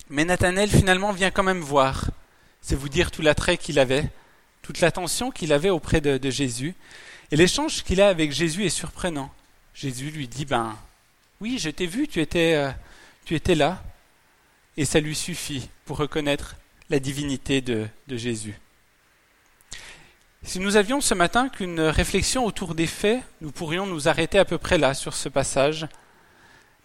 Mais 0.09 0.25
Nathanaël 0.25 0.69
finalement 0.69 1.11
vient 1.11 1.31
quand 1.31 1.43
même 1.43 1.61
voir. 1.61 2.09
C'est 2.61 2.75
vous 2.75 2.89
dire 2.89 3.11
tout 3.11 3.21
l'attrait 3.21 3.57
qu'il 3.57 3.79
avait, 3.79 4.09
toute 4.61 4.79
l'attention 4.79 5.31
qu'il 5.31 5.53
avait 5.53 5.69
auprès 5.69 6.01
de, 6.01 6.29
Jésus. 6.29 6.75
Et 7.31 7.35
l'échange 7.35 7.83
qu'il 7.83 8.01
a 8.01 8.09
avec 8.09 8.31
Jésus 8.31 8.65
est 8.65 8.69
surprenant. 8.69 9.31
Jésus 9.73 10.09
lui 10.09 10.27
dit, 10.27 10.45
ben 10.45 10.75
oui, 11.41 11.57
je 11.59 11.69
t'ai 11.69 11.87
vu, 11.87 12.07
tu 12.07 12.21
étais, 12.21 12.55
euh, 12.55 12.71
tu 13.25 13.35
étais 13.35 13.55
là. 13.55 13.83
Et 14.79 14.85
ça 14.85 15.01
lui 15.01 15.13
suffit 15.13 15.69
pour 15.83 15.97
reconnaître 15.97 16.55
la 16.89 17.01
divinité 17.01 17.59
de, 17.59 17.89
Jésus. 18.07 18.57
Si 20.41 20.57
nous 20.61 20.77
avions 20.77 21.01
ce 21.01 21.13
matin 21.13 21.49
qu'une 21.49 21.81
réflexion 21.81 22.45
autour 22.45 22.75
des 22.75 22.87
faits, 22.87 23.21
nous 23.41 23.51
pourrions 23.51 23.85
nous 23.85 24.07
arrêter 24.07 24.39
à 24.39 24.45
peu 24.45 24.57
près 24.57 24.77
là 24.77 24.93
sur 24.93 25.13
ce 25.13 25.27
passage 25.27 25.85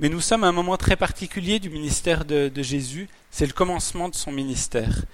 mais 0.01 0.09
nous 0.09 0.21
sommes 0.21 0.43
à 0.43 0.49
un 0.49 0.53
moment 0.53 0.77
très 0.77 0.97
particulier 0.97 1.61
du 1.61 1.71
ministère 1.71 2.25
de, 2.25 2.51
Jésus, 2.57 3.09
c'est 3.31 3.47
le 3.47 3.53
commencement 3.53 4.09
de 4.09 4.17
son 4.17 4.33
ministère. 4.33 5.05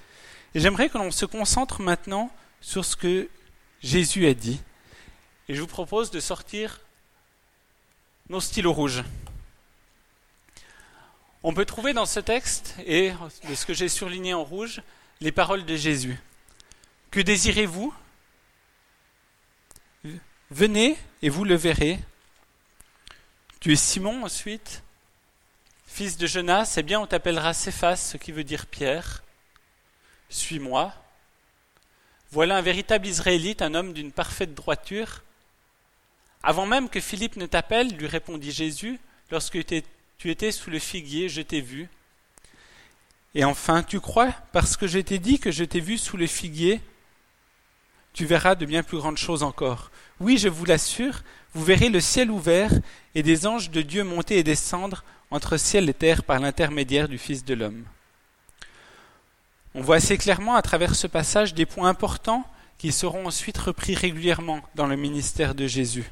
J'aimerais 0.54 0.88
que 0.88 0.96
l'on 0.96 1.10
se 1.10 1.26
concentre 1.26 1.82
maintenant 1.82 2.30
sur 2.62 2.86
ce 2.86 2.96
que 2.96 3.28
Jésus 3.82 4.26
a 4.26 4.32
dit. 4.32 4.58
Et 5.50 5.54
je 5.54 5.60
vous 5.60 5.66
propose 5.66 6.10
de 6.10 6.18
sortir 6.18 6.80
nos 8.30 8.40
stylos 8.40 8.72
rouges. 8.72 9.04
On 11.42 11.54
peut 11.54 11.64
trouver 11.64 11.94
dans 11.94 12.06
ce 12.06 12.20
texte, 12.20 12.74
et 12.84 13.12
de 13.48 13.54
ce 13.54 13.64
que 13.64 13.72
j'ai 13.72 13.88
surligné 13.88 14.34
en 14.34 14.44
rouge, 14.44 14.82
les 15.20 15.32
paroles 15.32 15.64
de 15.64 15.74
Jésus. 15.74 16.18
Que 17.10 17.20
désirez-vous? 17.20 17.94
Venez 20.50 20.98
et 21.22 21.28
vous 21.28 21.44
le 21.44 21.54
verrez. 21.54 21.98
Tu 23.60 23.72
es 23.72 23.76
Simon 23.76 24.24
ensuite, 24.24 24.82
fils 25.86 26.16
de 26.16 26.26
Jonas, 26.26 26.74
eh 26.76 26.82
bien 26.82 27.00
on 27.00 27.06
t'appellera 27.06 27.54
Céphas, 27.54 27.96
ce 27.96 28.16
qui 28.16 28.32
veut 28.32 28.44
dire 28.44 28.66
Pierre. 28.66 29.22
Suis-moi. 30.28 30.94
Voilà 32.32 32.56
un 32.56 32.62
véritable 32.62 33.06
Israélite, 33.06 33.62
un 33.62 33.74
homme 33.74 33.92
d'une 33.92 34.12
parfaite 34.12 34.54
droiture. 34.54 35.22
Avant 36.42 36.66
même 36.66 36.88
que 36.88 37.00
Philippe 37.00 37.36
ne 37.36 37.46
t'appelle, 37.46 37.94
lui 37.96 38.06
répondit 38.06 38.52
Jésus, 38.52 38.98
lorsque 39.30 39.64
tu 39.64 39.82
étais 40.28 40.52
sous 40.52 40.68
le 40.68 40.78
figuier, 40.78 41.30
je 41.30 41.40
t'ai 41.40 41.62
vu. 41.62 41.88
Et 43.34 43.44
enfin, 43.44 43.82
tu 43.82 44.00
crois, 44.00 44.34
parce 44.52 44.76
que 44.76 44.86
je 44.86 44.98
t'ai 44.98 45.18
dit 45.18 45.38
que 45.38 45.50
je 45.50 45.64
t'ai 45.64 45.80
vu 45.80 45.96
sous 45.96 46.16
le 46.16 46.26
figuier, 46.26 46.80
tu 48.12 48.26
verras 48.26 48.54
de 48.54 48.66
bien 48.66 48.82
plus 48.82 48.98
grandes 48.98 49.16
choses 49.16 49.42
encore. 49.42 49.90
Oui, 50.18 50.36
je 50.36 50.48
vous 50.48 50.64
l'assure, 50.64 51.22
vous 51.54 51.64
verrez 51.64 51.88
le 51.88 52.00
ciel 52.00 52.30
ouvert 52.30 52.72
et 53.14 53.22
des 53.22 53.46
anges 53.46 53.70
de 53.70 53.82
Dieu 53.82 54.04
monter 54.04 54.38
et 54.38 54.42
descendre 54.42 55.04
entre 55.30 55.56
ciel 55.56 55.88
et 55.88 55.94
terre 55.94 56.24
par 56.24 56.40
l'intermédiaire 56.40 57.08
du 57.08 57.18
Fils 57.18 57.44
de 57.44 57.54
l'homme. 57.54 57.84
On 59.74 59.80
voit 59.80 59.96
assez 59.96 60.18
clairement 60.18 60.56
à 60.56 60.62
travers 60.62 60.96
ce 60.96 61.06
passage 61.06 61.54
des 61.54 61.66
points 61.66 61.88
importants 61.88 62.44
qui 62.78 62.90
seront 62.90 63.26
ensuite 63.26 63.58
repris 63.58 63.94
régulièrement 63.94 64.60
dans 64.74 64.86
le 64.86 64.96
ministère 64.96 65.54
de 65.54 65.66
Jésus. 65.66 66.10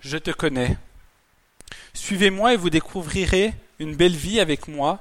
Je 0.00 0.18
te 0.18 0.30
connais. 0.30 0.76
Suivez-moi 1.94 2.54
et 2.54 2.56
vous 2.56 2.70
découvrirez 2.70 3.54
une 3.78 3.96
belle 3.96 4.16
vie 4.16 4.40
avec 4.40 4.68
moi, 4.68 5.00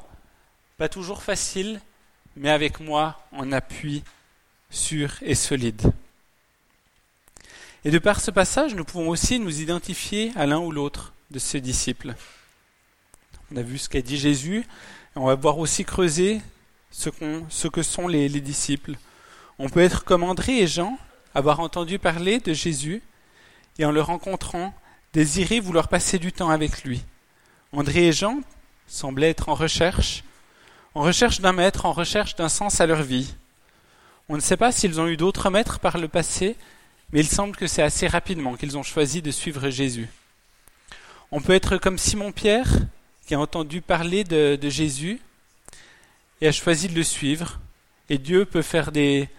pas 0.78 0.90
toujours 0.90 1.24
facile, 1.24 1.82
mais 2.36 2.50
avec 2.50 2.80
moi 2.80 3.22
en 3.32 3.52
appui 3.52 4.04
sûr 4.70 5.12
et 5.22 5.36
solide. 5.36 5.92
Et 7.86 7.92
de 7.92 8.00
par 8.00 8.20
ce 8.20 8.32
passage, 8.32 8.76
nous 8.76 8.84
pouvons 8.84 9.10
aussi 9.10 9.40
nous 9.40 9.62
identifier 9.62 10.32
à 10.36 10.46
l'un 10.46 10.60
ou 10.60 10.72
l'autre 10.72 11.14
de 11.32 11.40
ces 11.40 11.62
disciples. 11.62 12.14
On 13.52 13.58
a 13.58 13.62
vu 13.62 13.78
ce 13.78 13.90
qu'a 13.90 14.02
dit 14.02 14.18
Jésus, 14.18 14.66
on 15.16 15.26
va 15.26 15.36
voir 15.36 15.58
aussi 15.58 15.86
creuser 15.86 16.42
ce, 16.92 17.10
ce 17.50 17.68
que 17.68 17.84
sont 17.84 18.08
les 18.08 18.30
disciples. 18.30 18.96
On 19.58 19.70
peut 19.70 19.82
être 19.82 20.04
comme 20.04 20.24
André 20.24 20.60
et 20.60 20.68
Jean, 20.68 20.98
avoir 21.36 21.60
entendu 21.60 22.00
parler 22.00 22.40
de 22.40 22.54
Jésus, 22.54 23.02
et 23.78 23.86
en 23.86 23.92
le 23.92 24.02
rencontrant, 24.02 24.74
désirer 25.14 25.60
vouloir 25.60 25.88
passer 25.88 26.20
du 26.20 26.32
temps 26.32 26.50
avec 26.50 26.84
lui. 26.84 27.04
André 27.72 28.08
et 28.08 28.14
Jean 28.14 28.42
semblaient 28.88 29.30
être 29.30 29.50
en 29.50 29.56
recherche, 29.56 30.24
en 30.96 31.02
recherche 31.02 31.42
d'un 31.42 31.54
maître, 31.54 31.86
en 31.86 31.94
recherche 31.94 32.36
d'un 32.36 32.50
sens 32.50 32.82
à 32.82 32.86
leur 32.86 33.04
vie. 33.04 33.36
On 34.28 34.36
ne 34.36 34.42
sait 34.42 34.58
pas 34.58 34.72
s'ils 34.72 35.00
ont 35.00 35.08
eu 35.08 35.18
d'autres 35.18 35.50
maîtres 35.50 35.80
par 35.80 35.98
le 35.98 36.08
passé, 36.08 36.56
mais 37.12 37.22
il 37.22 37.28
semble 37.28 37.56
que 37.56 37.68
c'est 37.68 37.82
assez 37.82 38.08
rapidement 38.08 38.56
qu'ils 38.56 38.78
ont 38.78 38.84
choisi 38.84 39.22
de 39.22 39.32
suivre 39.32 39.70
Jésus. 39.70 40.08
On 41.32 41.42
peut 41.42 41.54
être 41.54 41.78
comme 41.78 41.98
Simon-Pierre, 41.98 42.70
qui 43.26 43.36
a 43.36 43.40
entendu 43.40 43.82
parler 43.82 44.24
de, 44.24 44.58
Jésus 44.70 45.20
et 46.42 46.48
a 46.48 46.52
choisi 46.52 46.88
de 46.88 46.96
le 46.96 47.04
suivre. 47.04 47.60
Et 48.10 48.18
Dieu 48.18 48.46
peut 48.46 48.64
faire 48.64 48.92
des, 48.92 49.30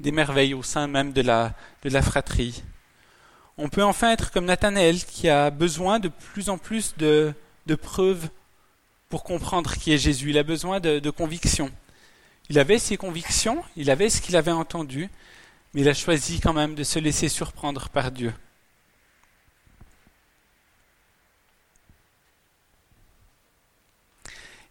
merveilles 0.00 0.54
au 0.54 0.62
sein 0.62 0.86
même 0.86 1.12
de 1.12 1.22
la, 1.22 1.54
de 1.82 1.90
la 1.90 2.02
fratrie. 2.02 2.62
On 3.58 3.68
peut 3.68 3.84
enfin 3.84 4.10
être 4.12 4.30
comme 4.30 4.46
Nathanaël, 4.46 5.04
qui 5.04 5.28
a 5.28 5.50
besoin 5.50 5.98
de 5.98 6.08
plus 6.08 6.48
en 6.48 6.58
plus 6.58 6.96
de, 6.96 7.34
preuves 7.80 8.28
pour 9.08 9.24
comprendre 9.24 9.74
qui 9.76 9.92
est 9.92 9.98
Jésus. 9.98 10.30
Il 10.30 10.38
a 10.38 10.42
besoin 10.42 10.80
de, 10.80 10.98
de 10.98 11.10
convictions. 11.10 11.70
Il 12.48 12.58
avait 12.58 12.78
ses 12.78 12.96
convictions, 12.96 13.62
il 13.76 13.90
avait 13.90 14.10
ce 14.10 14.20
qu'il 14.20 14.36
avait 14.36 14.50
entendu, 14.50 15.08
mais 15.72 15.82
il 15.82 15.88
a 15.88 15.94
choisi 15.94 16.40
quand 16.40 16.52
même 16.52 16.74
de 16.74 16.84
se 16.84 16.98
laisser 16.98 17.28
surprendre 17.28 17.88
par 17.88 18.10
Dieu. 18.10 18.32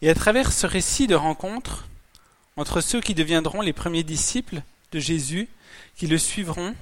Et 0.01 0.09
à 0.09 0.15
travers 0.15 0.51
ce 0.51 0.65
récit 0.65 1.07
de 1.07 1.15
rencontre 1.15 1.87
entre 2.57 2.81
ceux 2.81 3.01
qui 3.01 3.13
deviendront 3.13 3.61
les 3.61 3.73
premiers 3.73 4.03
disciples 4.03 4.61
de 4.91 4.99
Jésus, 4.99 5.47
qui 5.95 6.07
le 6.07 6.17
suivront, 6.17 6.75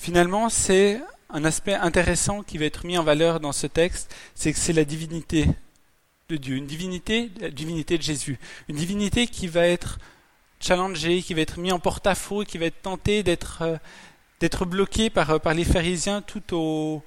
finalement 0.00 0.48
c'est 0.48 1.00
un 1.28 1.44
aspect 1.44 1.74
intéressant 1.74 2.42
qui 2.42 2.56
va 2.56 2.64
être 2.64 2.86
mis 2.86 2.96
en 2.96 3.04
valeur 3.04 3.38
dans 3.38 3.52
ce 3.52 3.66
texte, 3.66 4.14
c'est 4.34 4.52
que 4.52 4.58
c'est 4.58 4.72
la 4.72 4.84
divinité 4.84 5.46
de 6.30 6.36
Dieu, 6.36 6.56
une 6.56 6.66
divinité, 6.66 7.30
la 7.38 7.50
divinité 7.50 7.98
de 7.98 8.02
Jésus, 8.02 8.38
une 8.68 8.76
divinité 8.76 9.26
qui 9.26 9.46
va 9.46 9.66
être 9.66 9.98
challengé, 10.58 11.20
qui 11.22 11.34
va 11.34 11.42
être 11.42 11.58
mis 11.58 11.70
en 11.70 11.78
porte-à-faux, 11.78 12.44
qui 12.44 12.56
va 12.56 12.66
être 12.66 12.80
tenté 12.80 13.22
d'être 13.22 13.62
euh, 13.62 13.76
d'être 14.40 14.64
bloqué 14.64 15.10
par, 15.10 15.30
euh, 15.30 15.38
par 15.38 15.52
les 15.52 15.64
pharisiens 15.64 16.22
tout 16.22 16.56
au, 16.56 17.02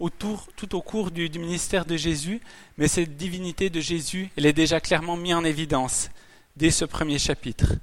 autour, 0.00 0.48
tout 0.56 0.74
au 0.74 0.80
cours 0.80 1.10
du, 1.10 1.28
du, 1.28 1.38
ministère 1.38 1.84
de 1.84 1.98
Jésus. 1.98 2.40
Mais 2.78 2.88
cette 2.88 3.18
divinité 3.18 3.68
de 3.68 3.80
Jésus, 3.80 4.30
elle 4.38 4.46
est 4.46 4.54
déjà 4.54 4.80
clairement 4.80 5.18
mise 5.18 5.34
en 5.34 5.44
évidence 5.44 6.08
dès 6.56 6.70
ce 6.70 6.86
premier 6.86 7.18
chapitre. 7.18 7.74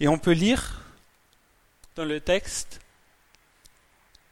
Et 0.00 0.08
on 0.08 0.18
peut 0.18 0.32
lire 0.32 0.82
dans 1.96 2.04
le 2.04 2.20
texte, 2.20 2.79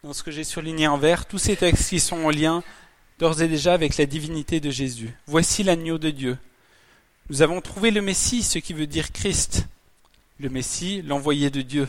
dans 0.03 0.13
ce 0.13 0.23
que 0.23 0.31
j'ai 0.31 0.45
surligné 0.45 0.87
en 0.89 0.99
vert, 0.99 1.27
tous 1.27 1.39
ces 1.39 1.57
textes 1.57 1.89
qui 1.89 2.01
sont 2.01 2.25
en 2.25 2.31
lien 2.31 2.63
d'ores 3.19 3.43
et 3.43 3.49
déjà 3.49 3.75
avec 3.75 3.97
la 3.97 4.07
divinité 4.07 4.61
de 4.61 4.71
Jésus. 4.71 5.13
Voici 5.27 5.63
l'agneau 5.63 5.99
de 5.99 6.11
Dieu 6.11 6.39
nous 7.31 7.43
avons 7.43 7.61
trouvé 7.61 7.91
le 7.91 8.01
Messie, 8.01 8.43
ce 8.43 8.59
qui 8.59 8.73
veut 8.73 8.87
dire 8.87 9.13
Christ, 9.13 9.67
le 10.41 10.49
Messie, 10.49 11.03
l'envoyé 11.03 11.51
de 11.51 11.61
Dieu. 11.61 11.87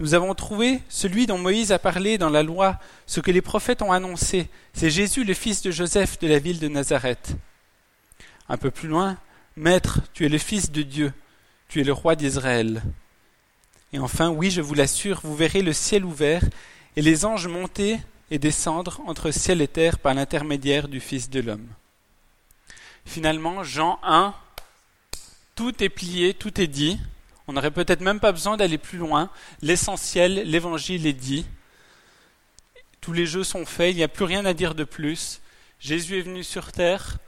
Nous 0.00 0.14
avons 0.14 0.34
trouvé 0.34 0.80
celui 0.88 1.26
dont 1.26 1.36
Moïse 1.36 1.72
a 1.72 1.78
parlé 1.78 2.16
dans 2.16 2.30
la 2.30 2.42
loi, 2.42 2.78
ce 3.06 3.20
que 3.20 3.30
les 3.30 3.42
prophètes 3.42 3.82
ont 3.82 3.92
annoncé. 3.92 4.48
C'est 4.72 4.88
Jésus, 4.88 5.24
le 5.24 5.34
fils 5.34 5.60
de 5.60 5.70
Joseph 5.70 6.18
de 6.20 6.26
la 6.26 6.38
ville 6.38 6.58
de 6.58 6.68
Nazareth. 6.68 7.36
Un 8.48 8.56
peu 8.56 8.70
plus 8.70 8.88
loin, 8.88 9.18
Maître, 9.56 10.00
tu 10.14 10.24
es 10.24 10.30
le 10.30 10.38
fils 10.38 10.70
de 10.70 10.80
Dieu, 10.80 11.12
tu 11.68 11.82
es 11.82 11.84
le 11.84 11.92
roi 11.92 12.16
d'Israël. 12.16 12.82
Et 13.92 13.98
enfin, 13.98 14.30
oui, 14.30 14.50
je 14.50 14.62
vous 14.62 14.74
l'assure, 14.74 15.20
vous 15.22 15.36
verrez 15.36 15.60
le 15.60 15.74
ciel 15.74 16.06
ouvert 16.06 16.44
et 16.96 17.02
les 17.02 17.24
anges 17.24 17.46
monter 17.46 17.98
et 18.30 18.38
descendre 18.38 19.00
entre 19.06 19.30
ciel 19.30 19.60
et 19.60 19.68
terre 19.68 19.98
par 19.98 20.14
l'intermédiaire 20.14 20.88
du 20.88 20.98
Fils 20.98 21.30
de 21.30 21.40
l'homme. 21.40 21.68
Finalement, 23.04 23.62
Jean 23.62 24.00
1, 24.02 24.34
tout 25.54 25.82
est 25.82 25.88
plié, 25.88 26.34
tout 26.34 26.60
est 26.60 26.66
dit. 26.66 26.98
On 27.46 27.52
n'aurait 27.52 27.70
peut-être 27.70 28.00
même 28.00 28.18
pas 28.18 28.32
besoin 28.32 28.56
d'aller 28.56 28.78
plus 28.78 28.98
loin. 28.98 29.30
L'essentiel, 29.62 30.42
l'évangile 30.44 31.06
est 31.06 31.12
dit. 31.12 31.46
Tous 33.00 33.12
les 33.12 33.26
jeux 33.26 33.44
sont 33.44 33.64
faits, 33.64 33.94
il 33.94 33.98
n'y 33.98 34.02
a 34.02 34.08
plus 34.08 34.24
rien 34.24 34.44
à 34.44 34.54
dire 34.54 34.74
de 34.74 34.82
plus. 34.82 35.40
Jésus 35.78 36.18
est 36.18 36.22
venu 36.22 36.42
sur 36.42 36.72
terre 36.72 37.18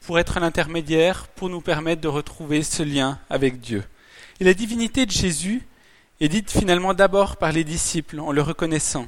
pour 0.00 0.18
être 0.18 0.38
l'intermédiaire, 0.38 1.26
pour 1.28 1.48
nous 1.48 1.62
permettre 1.62 2.02
de 2.02 2.08
retrouver 2.08 2.62
ce 2.62 2.82
lien 2.82 3.18
avec 3.30 3.60
Dieu. 3.60 3.82
Et 4.38 4.44
la 4.44 4.54
divinité 4.54 5.06
de 5.06 5.10
Jésus 5.10 5.66
est 6.20 6.28
dite 6.28 6.50
finalement 6.50 6.94
d'abord 6.94 7.36
par 7.36 7.52
les 7.52 7.64
disciples 7.64 8.20
en 8.20 8.32
le 8.32 8.42
reconnaissant. 8.42 9.06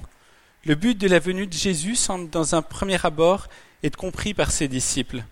Le 0.65 0.75
but 0.75 0.99
de 0.99 1.09
la 1.09 1.19
venue 1.19 1.47
de 1.47 1.53
Jésus 1.53 1.95
semble 1.95 2.29
dans 2.31 2.55
un 2.55 2.63
premier 2.63 2.99
abord 3.05 3.49
être 3.83 3.97
compris 3.97 4.35
par 4.35 4.51
ses 4.51 4.69
disciples. 4.69 5.23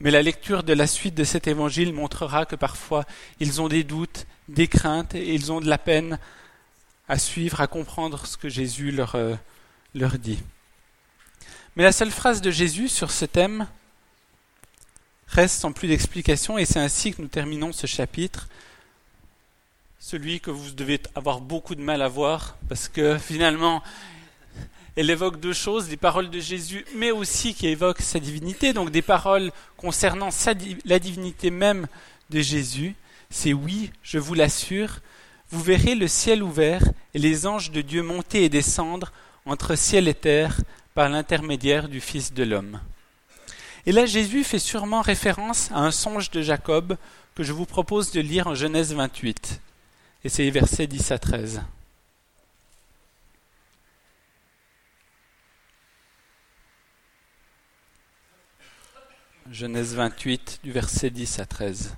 Mais 0.00 0.10
la 0.10 0.22
lecture 0.22 0.62
de 0.62 0.72
la 0.72 0.86
suite 0.86 1.14
de 1.14 1.24
cet 1.24 1.46
évangile 1.46 1.92
montrera 1.92 2.46
que 2.46 2.56
parfois 2.56 3.04
ils 3.38 3.60
ont 3.60 3.68
des 3.68 3.84
doutes, 3.84 4.26
des 4.48 4.66
craintes, 4.66 5.14
et 5.14 5.34
ils 5.34 5.52
ont 5.52 5.60
de 5.60 5.68
la 5.68 5.78
peine 5.78 6.18
à 7.06 7.18
suivre, 7.18 7.60
à 7.60 7.66
comprendre 7.66 8.26
ce 8.26 8.36
que 8.36 8.48
Jésus 8.48 8.90
leur, 8.92 9.14
euh, 9.14 9.34
leur 9.94 10.18
dit. 10.18 10.38
Mais 11.76 11.84
la 11.84 11.92
seule 11.92 12.10
phrase 12.10 12.40
de 12.40 12.50
Jésus 12.50 12.88
sur 12.88 13.10
ce 13.10 13.24
thème 13.24 13.66
reste 15.28 15.60
sans 15.60 15.72
plus 15.72 15.88
d'explication, 15.88 16.58
et 16.58 16.64
c'est 16.64 16.80
ainsi 16.80 17.12
que 17.12 17.22
nous 17.22 17.28
terminons 17.28 17.72
ce 17.72 17.86
chapitre, 17.86 18.48
celui 20.00 20.40
que 20.40 20.50
vous 20.50 20.70
devez 20.70 20.98
avoir 21.14 21.40
beaucoup 21.42 21.74
de 21.74 21.82
mal 21.82 22.00
à 22.00 22.08
voir, 22.08 22.56
parce 22.68 22.88
que 22.88 23.18
finalement, 23.18 23.82
elle 24.96 25.10
évoque 25.10 25.38
deux 25.38 25.52
choses, 25.52 25.88
des 25.88 25.98
paroles 25.98 26.30
de 26.30 26.40
Jésus, 26.40 26.86
mais 26.96 27.10
aussi 27.10 27.54
qui 27.54 27.68
évoquent 27.68 28.00
sa 28.00 28.18
divinité, 28.18 28.72
donc 28.72 28.90
des 28.90 29.02
paroles 29.02 29.52
concernant 29.76 30.30
la 30.86 30.98
divinité 30.98 31.50
même 31.50 31.86
de 32.30 32.40
Jésus. 32.40 32.96
C'est 33.28 33.52
oui, 33.52 33.90
je 34.02 34.18
vous 34.18 34.34
l'assure, 34.34 35.00
vous 35.50 35.62
verrez 35.62 35.94
le 35.94 36.08
ciel 36.08 36.42
ouvert 36.42 36.82
et 37.12 37.18
les 37.18 37.46
anges 37.46 37.70
de 37.70 37.82
Dieu 37.82 38.02
monter 38.02 38.44
et 38.44 38.48
descendre 38.48 39.12
entre 39.44 39.76
ciel 39.76 40.08
et 40.08 40.14
terre 40.14 40.60
par 40.94 41.10
l'intermédiaire 41.10 41.88
du 41.88 42.00
Fils 42.00 42.32
de 42.32 42.42
l'homme. 42.42 42.80
Et 43.84 43.92
là, 43.92 44.06
Jésus 44.06 44.44
fait 44.44 44.58
sûrement 44.58 45.02
référence 45.02 45.70
à 45.72 45.80
un 45.80 45.90
songe 45.90 46.30
de 46.30 46.40
Jacob 46.40 46.96
que 47.34 47.42
je 47.42 47.52
vous 47.52 47.66
propose 47.66 48.12
de 48.12 48.20
lire 48.20 48.46
en 48.46 48.54
Genèse 48.54 48.94
28. 48.94 49.60
Et 50.22 50.28
c'est 50.28 50.42
les 50.42 50.50
versets 50.50 50.86
10 50.86 51.12
à 51.12 51.18
13. 51.18 51.62
Genèse 59.50 59.94
28, 59.94 60.60
du 60.62 60.72
verset 60.72 61.10
10 61.10 61.38
à 61.38 61.46
13. 61.46 61.96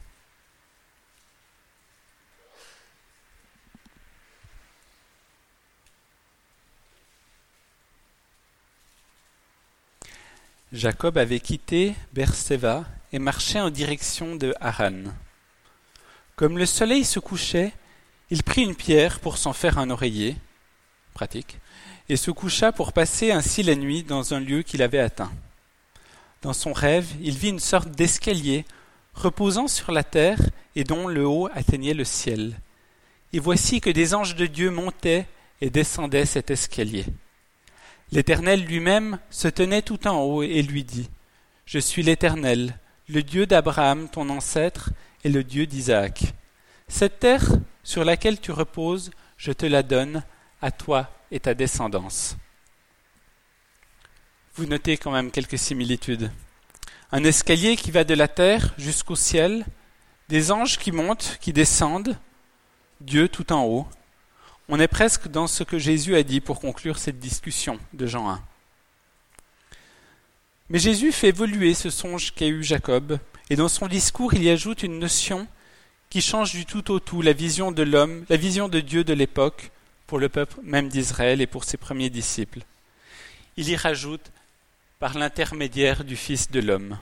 Jacob 10.72 11.18
avait 11.18 11.40
quitté 11.40 11.94
Berseva 12.14 12.84
et 13.12 13.18
marchait 13.18 13.60
en 13.60 13.68
direction 13.68 14.36
de 14.36 14.54
Haran. 14.60 15.02
Comme 16.36 16.56
le 16.56 16.64
soleil 16.64 17.04
se 17.04 17.18
couchait, 17.18 17.74
il 18.32 18.42
prit 18.42 18.62
une 18.62 18.74
pierre 18.74 19.20
pour 19.20 19.36
s'en 19.36 19.52
faire 19.52 19.76
un 19.76 19.90
oreiller, 19.90 20.36
pratique, 21.12 21.58
et 22.08 22.16
se 22.16 22.30
coucha 22.30 22.72
pour 22.72 22.94
passer 22.94 23.30
ainsi 23.30 23.62
la 23.62 23.74
nuit 23.74 24.04
dans 24.04 24.32
un 24.32 24.40
lieu 24.40 24.62
qu'il 24.62 24.80
avait 24.80 25.00
atteint. 25.00 25.30
Dans 26.40 26.54
son 26.54 26.72
rêve, 26.72 27.06
il 27.20 27.36
vit 27.36 27.50
une 27.50 27.58
sorte 27.58 27.90
d'escalier 27.90 28.64
reposant 29.12 29.68
sur 29.68 29.92
la 29.92 30.02
terre 30.02 30.38
et 30.74 30.82
dont 30.82 31.08
le 31.08 31.26
haut 31.26 31.50
atteignait 31.52 31.92
le 31.92 32.04
ciel. 32.04 32.58
Et 33.34 33.38
voici 33.38 33.82
que 33.82 33.90
des 33.90 34.14
anges 34.14 34.34
de 34.34 34.46
Dieu 34.46 34.70
montaient 34.70 35.26
et 35.60 35.68
descendaient 35.68 36.24
cet 36.24 36.50
escalier. 36.50 37.04
L'Éternel 38.12 38.64
lui-même 38.64 39.18
se 39.28 39.48
tenait 39.48 39.82
tout 39.82 40.06
en 40.06 40.22
haut 40.22 40.42
et 40.42 40.62
lui 40.62 40.84
dit 40.84 41.10
Je 41.66 41.78
suis 41.78 42.02
l'Éternel, 42.02 42.78
le 43.10 43.22
Dieu 43.22 43.44
d'Abraham, 43.44 44.08
ton 44.08 44.30
ancêtre, 44.30 44.88
et 45.22 45.28
le 45.28 45.44
Dieu 45.44 45.66
d'Isaac. 45.66 46.32
Cette 46.88 47.20
terre 47.20 47.44
sur 47.82 48.04
laquelle 48.04 48.40
tu 48.40 48.52
reposes, 48.52 49.10
je 49.36 49.52
te 49.52 49.66
la 49.66 49.82
donne, 49.82 50.22
à 50.60 50.70
toi 50.70 51.10
et 51.30 51.40
ta 51.40 51.54
descendance 51.54 52.36
vous 54.54 54.66
notez 54.66 54.98
quand 54.98 55.10
même 55.10 55.30
quelques 55.30 55.58
similitudes. 55.58 56.30
Un 57.10 57.24
escalier 57.24 57.76
qui 57.76 57.90
va 57.90 58.04
de 58.04 58.14
la 58.14 58.28
terre 58.28 58.74
jusqu'au 58.76 59.16
ciel, 59.16 59.64
des 60.28 60.52
anges 60.52 60.78
qui 60.78 60.92
montent, 60.92 61.38
qui 61.40 61.52
descendent, 61.52 62.18
Dieu 63.00 63.28
tout 63.28 63.52
en 63.52 63.64
haut. 63.64 63.86
On 64.68 64.78
est 64.78 64.88
presque 64.88 65.28
dans 65.28 65.46
ce 65.46 65.64
que 65.64 65.78
Jésus 65.78 66.16
a 66.16 66.22
dit 66.22 66.40
pour 66.40 66.60
conclure 66.60 66.98
cette 66.98 67.18
discussion 67.18 67.78
de 67.92 68.06
Jean 68.06 68.30
1. 68.30 68.42
Mais 70.68 70.78
Jésus 70.78 71.12
fait 71.12 71.28
évoluer 71.28 71.74
ce 71.74 71.90
songe 71.90 72.32
qu'a 72.34 72.46
eu 72.46 72.62
Jacob, 72.62 73.18
et 73.50 73.56
dans 73.56 73.68
son 73.68 73.86
discours 73.86 74.34
il 74.34 74.42
y 74.42 74.50
ajoute 74.50 74.82
une 74.82 74.98
notion 74.98 75.46
qui 76.12 76.20
change 76.20 76.52
du 76.52 76.66
tout 76.66 76.90
au 76.90 77.00
tout 77.00 77.22
la 77.22 77.32
vision 77.32 77.72
de 77.72 77.82
l'homme, 77.82 78.26
la 78.28 78.36
vision 78.36 78.68
de 78.68 78.80
Dieu 78.80 79.02
de 79.02 79.14
l'époque, 79.14 79.70
pour 80.06 80.18
le 80.18 80.28
peuple 80.28 80.56
même 80.62 80.90
d'Israël 80.90 81.40
et 81.40 81.46
pour 81.46 81.64
ses 81.64 81.78
premiers 81.78 82.10
disciples. 82.10 82.60
Il 83.56 83.66
y 83.70 83.76
rajoute 83.76 84.30
par 84.98 85.16
l'intermédiaire 85.16 86.04
du 86.04 86.16
Fils 86.16 86.50
de 86.50 86.60
l'homme. 86.60 86.98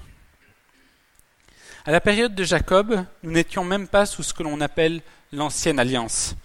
À 1.84 1.90
la 1.90 2.00
période 2.00 2.36
de 2.36 2.44
Jacob, 2.44 3.04
nous 3.24 3.32
n'étions 3.32 3.64
même 3.64 3.88
pas 3.88 4.06
sous 4.06 4.22
ce 4.22 4.32
que 4.32 4.44
l'on 4.44 4.60
appelle 4.60 5.00
l'ancienne 5.32 5.80
alliance, 5.80 6.36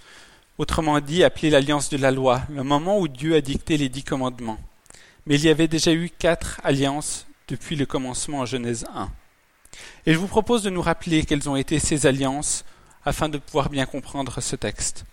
autrement 0.58 0.99
dit 0.99 1.23
appelée 1.23 1.51
l'alliance 1.51 1.91
de 1.91 1.97
la 1.97 2.10
loi, 2.10 2.41
le 2.49 2.63
moment 2.63 2.97
où 2.97 3.08
Dieu 3.08 3.36
a 3.36 3.41
dicté 3.41 3.78
les 3.78 3.89
dix 3.89 4.04
commandements. 4.04 4.60
Mais 5.28 5.36
il 5.36 5.45
y 5.45 5.49
avait 5.49 5.67
déjà 5.67 5.93
eu 5.93 6.10
quatre 6.10 6.62
alliances 6.63 7.28
depuis 7.47 7.75
le 7.75 7.86
commencement 7.86 8.39
en 8.39 8.45
Genèse 8.47 8.88
1. 8.91 9.12
Et 10.05 10.13
je 10.13 10.17
vous 10.17 10.27
propose 10.27 10.63
de 10.63 10.69
nous 10.69 10.81
rappeler 10.81 11.25
quelles 11.25 11.49
ont 11.49 11.55
été 11.55 11.79
ces 11.79 12.05
alliances 12.05 12.65
afin 13.05 13.29
de 13.29 13.38
pouvoir 13.38 13.69
bien 13.69 13.85
comprendre 13.85 14.41
ce 14.41 14.55
texte. 14.55 15.05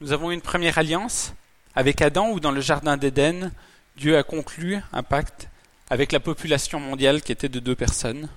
Nous 0.00 0.12
avons 0.12 0.30
une 0.30 0.40
première 0.40 0.78
alliance 0.78 1.32
avec 1.74 2.02
Adam 2.02 2.30
ou 2.30 2.40
dans 2.40 2.52
le 2.52 2.60
Jardin 2.60 2.96
d'Éden, 2.96 3.50
Dieu 3.96 4.16
a 4.16 4.22
conclu 4.22 4.80
un 4.92 5.02
pacte 5.02 5.48
avec 5.90 6.12
la 6.12 6.20
population 6.20 6.80
mondiale 6.80 7.22
qui 7.22 7.32
était 7.32 7.48
de 7.48 7.60
deux 7.60 7.74
personnes. 7.74 8.28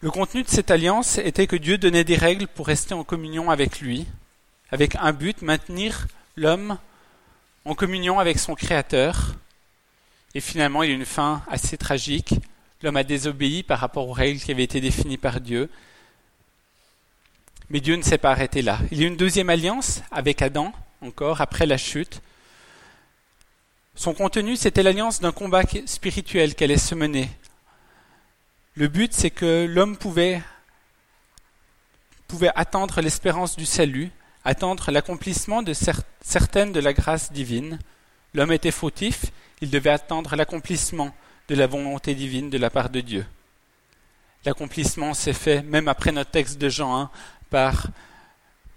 Le 0.00 0.10
contenu 0.10 0.42
de 0.42 0.48
cette 0.48 0.70
alliance 0.70 1.18
était 1.18 1.46
que 1.46 1.56
Dieu 1.56 1.78
donnait 1.78 2.04
des 2.04 2.16
règles 2.16 2.46
pour 2.46 2.66
rester 2.66 2.94
en 2.94 3.04
communion 3.04 3.50
avec 3.50 3.80
lui, 3.80 4.06
avec 4.70 4.96
un 4.96 5.12
but, 5.12 5.42
maintenir 5.42 6.06
l'homme 6.36 6.78
en 7.64 7.74
communion 7.74 8.18
avec 8.18 8.38
son 8.38 8.54
Créateur. 8.54 9.34
Et 10.34 10.40
finalement, 10.40 10.82
il 10.82 10.90
y 10.90 10.92
a 10.92 10.96
une 10.96 11.04
fin 11.04 11.42
assez 11.48 11.76
tragique. 11.76 12.34
L'homme 12.82 12.96
a 12.96 13.04
désobéi 13.04 13.62
par 13.62 13.80
rapport 13.80 14.08
aux 14.08 14.12
règles 14.12 14.40
qui 14.40 14.52
avaient 14.52 14.64
été 14.64 14.80
définies 14.80 15.18
par 15.18 15.40
Dieu. 15.40 15.68
Mais 17.68 17.80
Dieu 17.80 17.96
ne 17.96 18.02
s'est 18.02 18.18
pas 18.18 18.30
arrêté 18.30 18.62
là. 18.62 18.78
Il 18.90 19.00
y 19.00 19.04
a 19.04 19.06
une 19.06 19.16
deuxième 19.16 19.50
alliance 19.50 20.02
avec 20.10 20.42
Adam, 20.42 20.72
encore, 21.02 21.40
après 21.40 21.66
la 21.66 21.76
chute. 21.76 22.20
Son 23.94 24.14
contenu, 24.14 24.56
c'était 24.56 24.82
l'alliance 24.82 25.20
d'un 25.20 25.32
combat 25.32 25.62
spirituel 25.86 26.54
qu'elle 26.54 26.70
allait 26.70 26.78
se 26.78 26.94
mener. 26.94 27.28
Le 28.74 28.88
but, 28.88 29.12
c'est 29.12 29.30
que 29.30 29.66
l'homme 29.68 29.96
pouvait, 29.96 30.42
pouvait 32.28 32.50
attendre 32.54 33.00
l'espérance 33.00 33.56
du 33.56 33.66
salut, 33.66 34.10
attendre 34.44 34.90
l'accomplissement 34.90 35.62
de 35.62 35.74
certaines 36.22 36.72
de 36.72 36.80
la 36.80 36.92
grâce 36.92 37.32
divine. 37.32 37.78
L'homme 38.32 38.52
était 38.52 38.70
fautif, 38.70 39.26
il 39.60 39.70
devait 39.70 39.90
attendre 39.90 40.36
l'accomplissement 40.36 41.14
de 41.48 41.54
la 41.54 41.66
volonté 41.66 42.14
divine 42.14 42.50
de 42.50 42.58
la 42.58 42.70
part 42.70 42.90
de 42.90 43.00
Dieu. 43.00 43.26
L'accomplissement 44.44 45.12
s'est 45.14 45.32
fait 45.32 45.62
même 45.62 45.88
après 45.88 46.12
notre 46.12 46.30
texte 46.30 46.58
de 46.58 46.68
Jean 46.68 46.96
1, 46.96 47.10
par 47.50 47.88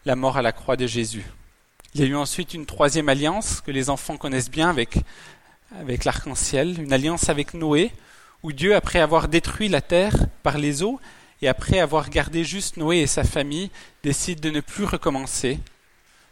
la 0.05 0.15
mort 0.15 0.37
à 0.37 0.41
la 0.41 0.51
croix 0.51 0.75
de 0.75 0.87
Jésus. 0.87 1.23
Il 1.93 2.01
y 2.01 2.03
a 2.03 2.07
eu 2.07 2.15
ensuite 2.15 2.53
une 2.53 2.65
troisième 2.65 3.07
alliance 3.07 3.61
que 3.61 3.71
les 3.71 3.89
enfants 3.89 4.17
connaissent 4.17 4.49
bien 4.49 4.69
avec, 4.69 4.97
avec 5.79 6.03
l'arc-en-ciel, 6.03 6.81
une 6.81 6.91
alliance 6.91 7.29
avec 7.29 7.53
Noé, 7.53 7.91
où 8.41 8.51
Dieu, 8.51 8.75
après 8.75 8.99
avoir 8.99 9.27
détruit 9.27 9.69
la 9.69 9.81
terre 9.81 10.15
par 10.41 10.57
les 10.57 10.83
eaux, 10.83 10.99
et 11.41 11.47
après 11.47 11.79
avoir 11.79 12.09
gardé 12.09 12.43
juste 12.43 12.77
Noé 12.77 12.99
et 12.99 13.07
sa 13.07 13.23
famille, 13.23 13.69
décide 14.01 14.39
de 14.39 14.49
ne 14.49 14.59
plus 14.59 14.85
recommencer. 14.85 15.59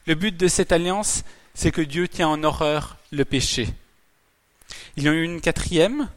Le 0.07 0.15
but 0.15 0.35
de 0.35 0.47
cette 0.47 0.71
alliance, 0.71 1.23
c'est 1.53 1.71
que 1.71 1.81
Dieu 1.81 2.07
tient 2.07 2.27
en 2.27 2.43
horreur 2.43 2.97
le 3.11 3.23
péché. 3.23 3.67
Il 4.97 5.03
y 5.03 5.09
en 5.09 5.13
a 5.13 5.15
eu 5.15 5.23
une 5.23 5.41
quatrième, 5.41 6.09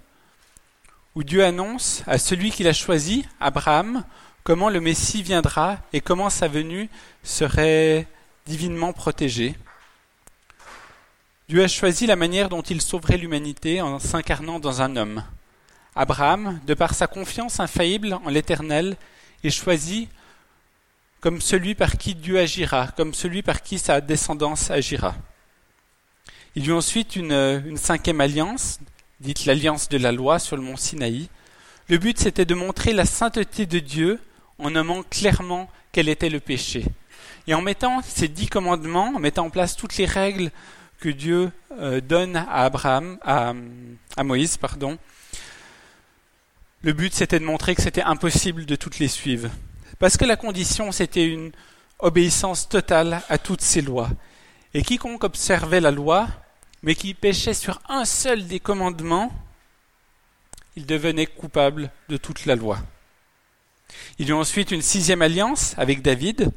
où 1.15 1.23
Dieu 1.23 1.45
annonce 1.45 2.03
à 2.07 2.19
celui 2.19 2.51
qu'il 2.51 2.69
a 2.69 2.73
choisi, 2.73 3.25
Abraham, 3.41 4.05
comment 4.43 4.69
le 4.69 4.81
Messie 4.81 5.23
viendra 5.23 5.79
et 5.93 6.01
comment 6.01 6.31
sa 6.31 6.49
venue 6.49 6.89
serait 7.23 8.07
divinement 8.47 8.93
protégée. 8.93 9.55
Dieu 11.49 11.63
a 11.63 11.69
choisi 11.69 12.07
la 12.07 12.17
manière 12.17 12.49
dont 12.49 12.63
il 12.63 12.81
sauverait 12.81 13.17
l'humanité 13.17 13.81
en 13.81 13.99
s'incarnant 13.99 14.59
dans 14.59 14.83
un 14.83 14.97
homme. 14.97 15.25
Abraham, 15.95 16.61
de 16.67 16.75
par 16.75 16.95
sa 16.95 17.07
confiance 17.07 17.61
infaillible 17.61 18.15
en 18.25 18.29
l'Éternel, 18.29 18.97
est 19.45 19.51
choisi 19.51 20.09
comme 21.21 21.41
celui 21.41 21.75
par 21.75 21.97
qui 21.97 22.15
Dieu 22.15 22.39
agira, 22.39 22.89
comme 22.97 23.15
celui 23.15 23.43
par 23.43 23.63
qui 23.63 23.79
sa 23.79 24.01
descendance 24.01 24.71
agira. 24.71 25.15
Il 26.57 26.65
y 26.65 26.69
eut 26.69 26.73
ensuite 26.73 27.17
une, 27.17 27.33
une 27.33 27.77
cinquième 27.77 28.21
alliance, 28.21 28.79
dite 29.19 29.45
l'alliance 29.45 29.89
de 29.89 29.99
la 29.99 30.13
loi 30.13 30.39
sur 30.39 30.57
le 30.57 30.63
mont 30.63 30.77
Sinaï. 30.77 31.29
Le 31.89 31.99
but 31.99 32.17
c'était 32.17 32.45
de 32.45 32.55
montrer 32.55 32.93
la 32.93 33.07
sainteté 33.07 33.67
de 33.67 33.81
Dieu 33.81 34.21
en 34.61 34.71
nommant 34.71 35.03
clairement 35.03 35.69
quel 35.91 36.09
était 36.09 36.31
le 36.31 36.39
péché. 36.39 36.85
Et 37.49 37.55
en 37.55 37.61
mettant 37.61 38.03
ces 38.03 38.29
dix 38.29 38.47
commandements, 38.47 39.13
en 39.17 39.19
mettant 39.19 39.47
en 39.47 39.51
place 39.51 39.75
toutes 39.75 39.97
les 39.97 40.07
règles 40.07 40.53
que 41.01 41.09
Dieu 41.09 41.51
euh, 41.73 42.01
donne 42.01 42.37
à 42.37 42.63
Abraham, 42.63 43.19
à, 43.23 43.53
à 44.17 44.23
Moïse, 44.23 44.57
pardon, 44.57 44.97
le 46.83 46.93
but 46.93 47.13
c'était 47.15 47.41
de 47.41 47.45
montrer 47.45 47.75
que 47.75 47.83
c'était 47.83 48.03
impossible 48.03 48.65
de 48.65 48.77
toutes 48.77 49.01
les 49.01 49.09
suivre. 49.09 49.51
Parce 49.99 50.17
que 50.17 50.25
la 50.25 50.37
condition 50.37 50.93
c'était 50.93 51.27
une 51.27 51.51
obéissance 51.99 52.69
totale 52.69 53.23
à 53.29 53.39
toutes 53.39 53.61
ces 53.61 53.83
lois. 53.83 54.11
Et 54.73 54.83
quiconque 54.83 55.25
observait 55.25 55.81
la 55.81 55.91
loi, 55.91 56.29
mais 56.85 56.95
qui 56.95 57.15
péchait 57.15 57.55
sur 57.55 57.81
un 57.89 58.05
seul 58.05 58.47
des 58.47 58.61
commandements, 58.61 59.33
il 60.77 60.85
devenait 60.85 61.27
coupable 61.27 61.91
de 62.11 62.19
toute 62.19 62.45
la 62.45 62.57
loi. 62.57 62.79
Il 64.19 64.29
y 64.29 64.33
a 64.33 64.37
ensuite 64.37 64.71
une 64.71 64.83
sixième 64.83 65.23
alliance 65.23 65.75
avec 65.79 66.03
David, 66.03 66.53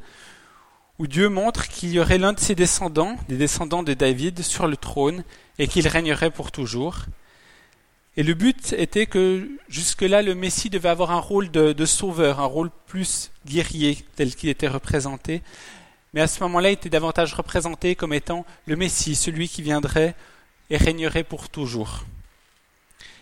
où 0.98 1.06
Dieu 1.06 1.30
montre 1.30 1.68
qu'il 1.68 1.90
y 1.90 1.98
aurait 1.98 2.18
l'un 2.18 2.34
de 2.34 2.40
ses 2.40 2.54
descendants, 2.54 3.16
des 3.28 3.38
descendants 3.38 3.82
de 3.82 3.94
David, 3.94 4.42
sur 4.42 4.66
le 4.66 4.76
trône, 4.76 5.24
et 5.58 5.66
qu'il 5.66 5.88
régnerait 5.88 6.30
pour 6.30 6.52
toujours. 6.52 7.06
Et 8.18 8.22
le 8.22 8.34
but 8.34 8.74
était 8.74 9.06
que 9.06 9.48
jusque-là, 9.68 10.20
le 10.20 10.34
Messie 10.34 10.68
devait 10.68 10.88
avoir 10.90 11.10
un 11.10 11.20
rôle 11.20 11.50
de, 11.50 11.86
sauveur, 11.86 12.40
un 12.40 12.44
rôle 12.44 12.70
plus 12.86 13.30
guerrier 13.46 14.04
tel 14.16 14.34
qu'il 14.34 14.50
était 14.50 14.68
représenté. 14.68 15.40
Mais 16.14 16.20
à 16.20 16.26
ce 16.26 16.42
moment-là, 16.44 16.70
il 16.70 16.74
était 16.74 16.88
davantage 16.88 17.34
représenté 17.34 17.94
comme 17.94 18.12
étant 18.12 18.46
le 18.66 18.76
Messie, 18.76 19.14
celui 19.14 19.48
qui 19.48 19.62
viendrait 19.62 20.14
et 20.70 20.76
régnerait 20.76 21.24
pour 21.24 21.48
toujours. 21.48 22.04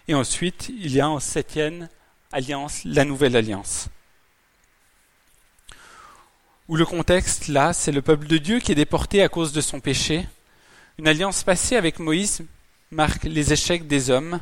Et 0.09 0.15
ensuite, 0.15 0.71
il 0.79 0.93
y 0.93 1.01
a 1.01 1.09
en 1.09 1.21
septième 1.21 1.89
alliance, 2.33 2.83
la 2.85 3.05
nouvelle 3.05 3.37
alliance. 3.37 3.89
Où 6.69 6.77
le 6.77 6.87
contexte, 6.87 7.49
là, 7.49 7.73
c'est 7.73 7.93
le 7.93 8.03
peuple 8.03 8.27
de 8.27 8.39
Dieu 8.39 8.61
qui 8.61 8.73
est 8.73 8.77
déporté 8.77 9.23
à 9.23 9.29
cause 9.29 9.53
de 9.53 9.61
son 9.61 9.81
péché. 9.81 10.27
Une 10.99 11.09
alliance 11.09 11.43
passée 11.43 11.77
avec 11.77 11.99
Moïse 11.99 12.45
marque 12.91 13.25
les 13.25 13.53
échecs 13.53 13.87
des 13.87 14.11
hommes 14.11 14.41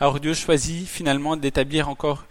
alors 0.00 0.20
Dieu 0.20 0.32
choisit 0.32 0.86
finalement 0.86 1.36
d'établir 1.36 1.88
encore 1.88 2.24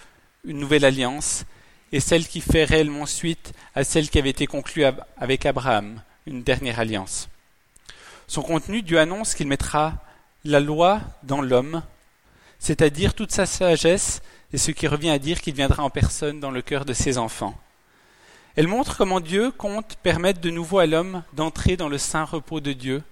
une 0.45 0.57
nouvelle 0.57 0.85
alliance, 0.85 1.43
et 1.91 1.99
celle 1.99 2.27
qui 2.27 2.41
fait 2.41 2.65
réellement 2.65 3.05
suite 3.05 3.53
à 3.75 3.83
celle 3.83 4.09
qui 4.09 4.19
avait 4.19 4.29
été 4.29 4.47
conclue 4.47 4.83
avec 5.17 5.45
Abraham, 5.45 6.01
une 6.25 6.43
dernière 6.43 6.79
alliance. 6.79 7.29
Son 8.27 8.41
contenu, 8.41 8.81
Dieu 8.81 8.99
annonce 8.99 9.35
qu'il 9.35 9.47
mettra 9.47 9.93
la 10.43 10.59
loi 10.59 11.01
dans 11.23 11.41
l'homme, 11.41 11.81
c'est-à-dire 12.59 13.13
toute 13.13 13.31
sa 13.31 13.45
sagesse, 13.45 14.21
et 14.53 14.57
ce 14.57 14.71
qui 14.71 14.87
revient 14.87 15.09
à 15.09 15.19
dire 15.19 15.41
qu'il 15.41 15.53
viendra 15.53 15.83
en 15.83 15.89
personne 15.89 16.39
dans 16.39 16.51
le 16.51 16.61
cœur 16.61 16.85
de 16.85 16.93
ses 16.93 17.17
enfants. 17.17 17.57
Elle 18.55 18.67
montre 18.67 18.97
comment 18.97 19.19
Dieu 19.19 19.51
compte 19.51 19.97
permettre 20.01 20.41
de 20.41 20.49
nouveau 20.49 20.79
à 20.79 20.85
l'homme 20.85 21.23
d'entrer 21.33 21.77
dans 21.77 21.89
le 21.89 21.97
saint 21.97 22.23
repos 22.23 22.59
de 22.59 22.73
Dieu, 22.73 23.03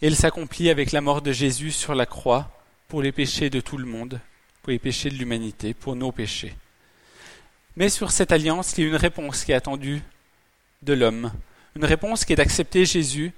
et 0.00 0.06
elle 0.06 0.16
s'accomplit 0.16 0.70
avec 0.70 0.90
la 0.90 1.00
mort 1.00 1.22
de 1.22 1.30
Jésus 1.30 1.70
sur 1.70 1.94
la 1.94 2.06
croix 2.06 2.50
pour 2.88 3.02
les 3.02 3.12
péchés 3.12 3.50
de 3.50 3.60
tout 3.60 3.78
le 3.78 3.86
monde, 3.86 4.20
pour 4.62 4.70
les 4.70 4.78
péchés 4.78 5.10
de 5.10 5.16
l'humanité, 5.16 5.74
pour 5.74 5.96
nos 5.96 6.12
péchés. 6.12 6.54
Mais 7.76 7.88
sur 7.88 8.10
cette 8.10 8.32
alliance, 8.32 8.74
il 8.76 8.84
y 8.84 8.86
a 8.86 8.90
une 8.90 8.96
réponse 8.96 9.44
qui 9.44 9.52
est 9.52 9.56
attendue 9.56 10.02
de 10.82 10.92
l'homme, 10.92 11.32
une 11.74 11.84
réponse 11.84 12.24
qui 12.24 12.32
est 12.32 12.36
d'accepter 12.36 12.84
Jésus 12.84 13.32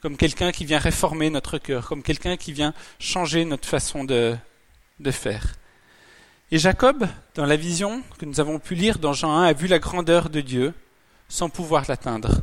comme 0.00 0.16
quelqu'un 0.16 0.52
qui 0.52 0.64
vient 0.64 0.78
réformer 0.78 1.28
notre 1.30 1.58
cœur, 1.58 1.88
comme 1.88 2.02
quelqu'un 2.02 2.36
qui 2.36 2.52
vient 2.52 2.72
changer 3.00 3.44
notre 3.44 3.68
façon 3.68 4.04
de, 4.04 4.36
de 5.00 5.10
faire. 5.10 5.56
Et 6.50 6.58
Jacob, 6.58 7.06
dans 7.34 7.46
la 7.46 7.56
vision 7.56 8.02
que 8.18 8.24
nous 8.24 8.38
avons 8.38 8.58
pu 8.58 8.74
lire 8.74 8.98
dans 8.98 9.12
Jean 9.12 9.36
1, 9.38 9.44
a 9.44 9.52
vu 9.52 9.66
la 9.66 9.78
grandeur 9.78 10.30
de 10.30 10.40
Dieu 10.40 10.72
sans 11.28 11.50
pouvoir 11.50 11.84
l'atteindre. 11.88 12.42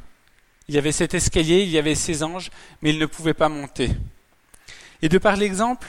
Il 0.67 0.75
y 0.75 0.77
avait 0.77 0.91
cet 0.91 1.13
escalier, 1.13 1.61
il 1.63 1.69
y 1.69 1.77
avait 1.77 1.95
ces 1.95 2.23
anges, 2.23 2.51
mais 2.81 2.89
il 2.89 2.99
ne 2.99 3.05
pouvait 3.05 3.33
pas 3.33 3.49
monter. 3.49 3.89
Et 5.01 5.09
de 5.09 5.17
par 5.17 5.37
l'exemple 5.37 5.87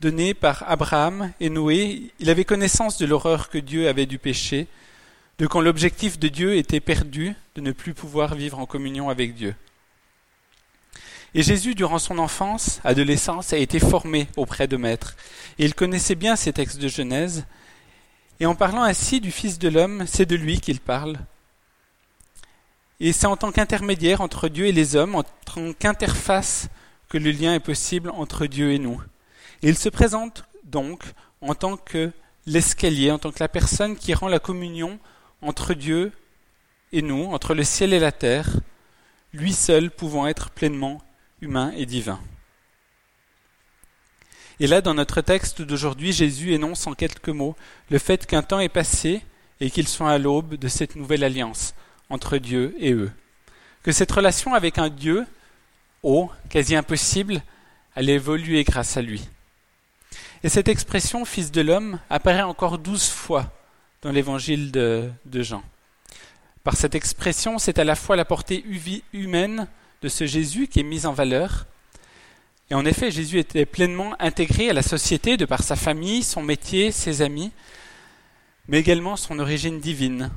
donné 0.00 0.34
par 0.34 0.64
Abraham 0.68 1.32
et 1.40 1.50
Noé, 1.50 2.12
il 2.18 2.30
avait 2.30 2.44
connaissance 2.44 2.98
de 2.98 3.06
l'horreur 3.06 3.48
que 3.48 3.58
Dieu 3.58 3.88
avait 3.88 4.06
du 4.06 4.18
péché, 4.18 4.66
de 5.38 5.46
quand 5.46 5.60
l'objectif 5.60 6.18
de 6.18 6.28
Dieu 6.28 6.56
était 6.56 6.80
perdu, 6.80 7.34
de 7.54 7.60
ne 7.60 7.72
plus 7.72 7.94
pouvoir 7.94 8.34
vivre 8.34 8.58
en 8.58 8.66
communion 8.66 9.08
avec 9.08 9.34
Dieu. 9.34 9.54
Et 11.34 11.42
Jésus, 11.42 11.74
durant 11.74 11.98
son 11.98 12.18
enfance, 12.18 12.80
adolescence, 12.84 13.52
a 13.52 13.58
été 13.58 13.78
formé 13.78 14.28
auprès 14.36 14.68
de 14.68 14.76
maîtres. 14.76 15.16
Et 15.58 15.64
il 15.64 15.74
connaissait 15.74 16.14
bien 16.14 16.36
ces 16.36 16.52
textes 16.52 16.78
de 16.78 16.88
Genèse. 16.88 17.44
Et 18.40 18.46
en 18.46 18.54
parlant 18.54 18.82
ainsi 18.82 19.20
du 19.20 19.30
Fils 19.30 19.58
de 19.58 19.68
l'homme, 19.68 20.04
c'est 20.06 20.26
de 20.26 20.36
lui 20.36 20.60
qu'il 20.60 20.80
parle, 20.80 21.18
et 22.98 23.12
c'est 23.12 23.26
en 23.26 23.36
tant 23.36 23.52
qu'intermédiaire 23.52 24.20
entre 24.20 24.48
Dieu 24.48 24.66
et 24.66 24.72
les 24.72 24.96
hommes, 24.96 25.14
en 25.14 25.22
tant 25.22 25.72
qu'interface, 25.74 26.68
que 27.08 27.18
le 27.18 27.30
lien 27.30 27.54
est 27.54 27.60
possible 27.60 28.10
entre 28.10 28.46
Dieu 28.46 28.72
et 28.72 28.78
nous. 28.78 29.00
Et 29.62 29.68
il 29.68 29.76
se 29.76 29.88
présente 29.88 30.44
donc 30.64 31.02
en 31.40 31.54
tant 31.54 31.76
que 31.76 32.12
l'escalier, 32.46 33.10
en 33.10 33.18
tant 33.18 33.32
que 33.32 33.40
la 33.40 33.48
personne 33.48 33.96
qui 33.96 34.14
rend 34.14 34.28
la 34.28 34.38
communion 34.38 34.98
entre 35.42 35.74
Dieu 35.74 36.12
et 36.92 37.02
nous, 37.02 37.24
entre 37.24 37.54
le 37.54 37.64
ciel 37.64 37.92
et 37.92 37.98
la 37.98 38.12
terre, 38.12 38.48
lui 39.32 39.52
seul 39.52 39.90
pouvant 39.90 40.26
être 40.26 40.50
pleinement 40.50 41.02
humain 41.40 41.72
et 41.76 41.86
divin. 41.86 42.20
Et 44.58 44.66
là, 44.66 44.80
dans 44.80 44.94
notre 44.94 45.20
texte 45.20 45.60
d'aujourd'hui, 45.60 46.12
Jésus 46.12 46.54
énonce 46.54 46.86
en 46.86 46.94
quelques 46.94 47.28
mots 47.28 47.56
le 47.90 47.98
fait 47.98 48.26
qu'un 48.26 48.42
temps 48.42 48.60
est 48.60 48.70
passé 48.70 49.22
et 49.60 49.70
qu'ils 49.70 49.88
sont 49.88 50.06
à 50.06 50.18
l'aube 50.18 50.54
de 50.54 50.68
cette 50.68 50.96
nouvelle 50.96 51.24
alliance, 51.24 51.74
entre 52.08 52.38
Dieu 52.38 52.74
et 52.78 52.92
eux. 52.92 53.12
Que 53.82 53.92
cette 53.92 54.12
relation 54.12 54.54
avec 54.54 54.78
un 54.78 54.88
Dieu, 54.88 55.26
haut, 56.02 56.30
quasi 56.48 56.74
impossible, 56.74 57.42
allait 57.94 58.14
évoluer 58.14 58.64
grâce 58.64 58.96
à 58.96 59.02
lui. 59.02 59.28
Et 60.46 60.48
cette 60.48 60.68
expression 60.68 61.24
fils 61.24 61.50
de 61.50 61.60
l'homme 61.60 61.98
apparaît 62.08 62.42
encore 62.42 62.78
douze 62.78 63.08
fois 63.08 63.52
dans 64.02 64.12
l'évangile 64.12 64.70
de, 64.70 65.10
Jean. 65.42 65.64
Par 66.62 66.76
cette 66.76 66.94
expression, 66.94 67.58
c'est 67.58 67.80
à 67.80 67.84
la 67.84 67.96
fois 67.96 68.14
la 68.14 68.24
portée 68.24 68.64
humaine 69.12 69.66
de 70.02 70.08
ce 70.08 70.24
Jésus 70.24 70.68
qui 70.68 70.78
est 70.78 70.84
mise 70.84 71.04
en 71.04 71.12
valeur. 71.12 71.66
Et 72.70 72.76
en 72.76 72.86
effet, 72.86 73.10
Jésus 73.10 73.40
était 73.40 73.66
pleinement 73.66 74.14
intégré 74.20 74.70
à 74.70 74.72
la 74.72 74.82
société 74.82 75.36
de 75.36 75.46
par 75.46 75.64
sa 75.64 75.74
famille, 75.74 76.22
son 76.22 76.44
métier, 76.44 76.92
ses 76.92 77.22
amis, 77.22 77.50
mais 78.68 78.78
également 78.78 79.16
son 79.16 79.40
origine 79.40 79.80
divine, 79.80 80.30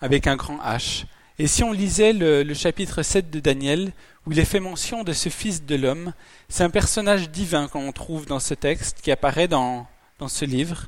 avec 0.00 0.26
un 0.26 0.34
grand 0.34 0.58
H. 0.64 1.04
Et 1.38 1.46
si 1.48 1.62
on 1.62 1.72
lisait 1.72 2.12
le, 2.12 2.54
chapitre 2.54 3.02
7 3.02 3.30
de 3.30 3.38
Daniel, 3.38 3.92
où 4.26 4.32
il 4.32 4.38
est 4.38 4.44
fait 4.44 4.60
mention 4.60 5.04
de 5.04 5.12
ce 5.12 5.28
Fils 5.28 5.64
de 5.64 5.76
l'homme, 5.76 6.12
c'est 6.48 6.64
un 6.64 6.70
personnage 6.70 7.30
divin 7.30 7.68
qu'on 7.68 7.92
trouve 7.92 8.26
dans 8.26 8.40
ce 8.40 8.54
texte, 8.54 9.00
qui 9.02 9.10
apparaît 9.10 9.48
dans, 9.48 9.86
dans 10.18 10.28
ce 10.28 10.44
livre, 10.44 10.86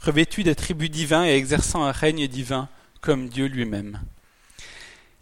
revêtu 0.00 0.44
d'attributs 0.44 0.88
divins 0.88 1.24
et 1.24 1.34
exerçant 1.34 1.84
un 1.84 1.92
règne 1.92 2.28
divin 2.28 2.68
comme 3.00 3.28
Dieu 3.28 3.46
lui-même. 3.46 4.00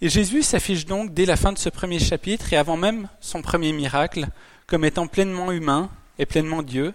Et 0.01 0.09
Jésus 0.09 0.43
s'affiche 0.43 0.87
donc 0.87 1.13
dès 1.13 1.25
la 1.25 1.37
fin 1.37 1.53
de 1.53 1.59
ce 1.59 1.69
premier 1.69 1.99
chapitre 1.99 2.53
et 2.53 2.57
avant 2.57 2.77
même 2.77 3.09
son 3.21 3.43
premier 3.43 3.73
miracle 3.73 4.29
comme 4.67 4.85
étant 4.85 5.07
pleinement 5.07 5.51
humain 5.51 5.91
et 6.19 6.27
pleinement 6.27 6.63
Dieu, 6.63 6.95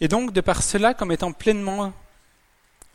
et 0.00 0.08
donc 0.08 0.32
de 0.32 0.40
par 0.40 0.62
cela 0.62 0.94
comme 0.94 1.12
étant 1.12 1.32
pleinement 1.32 1.92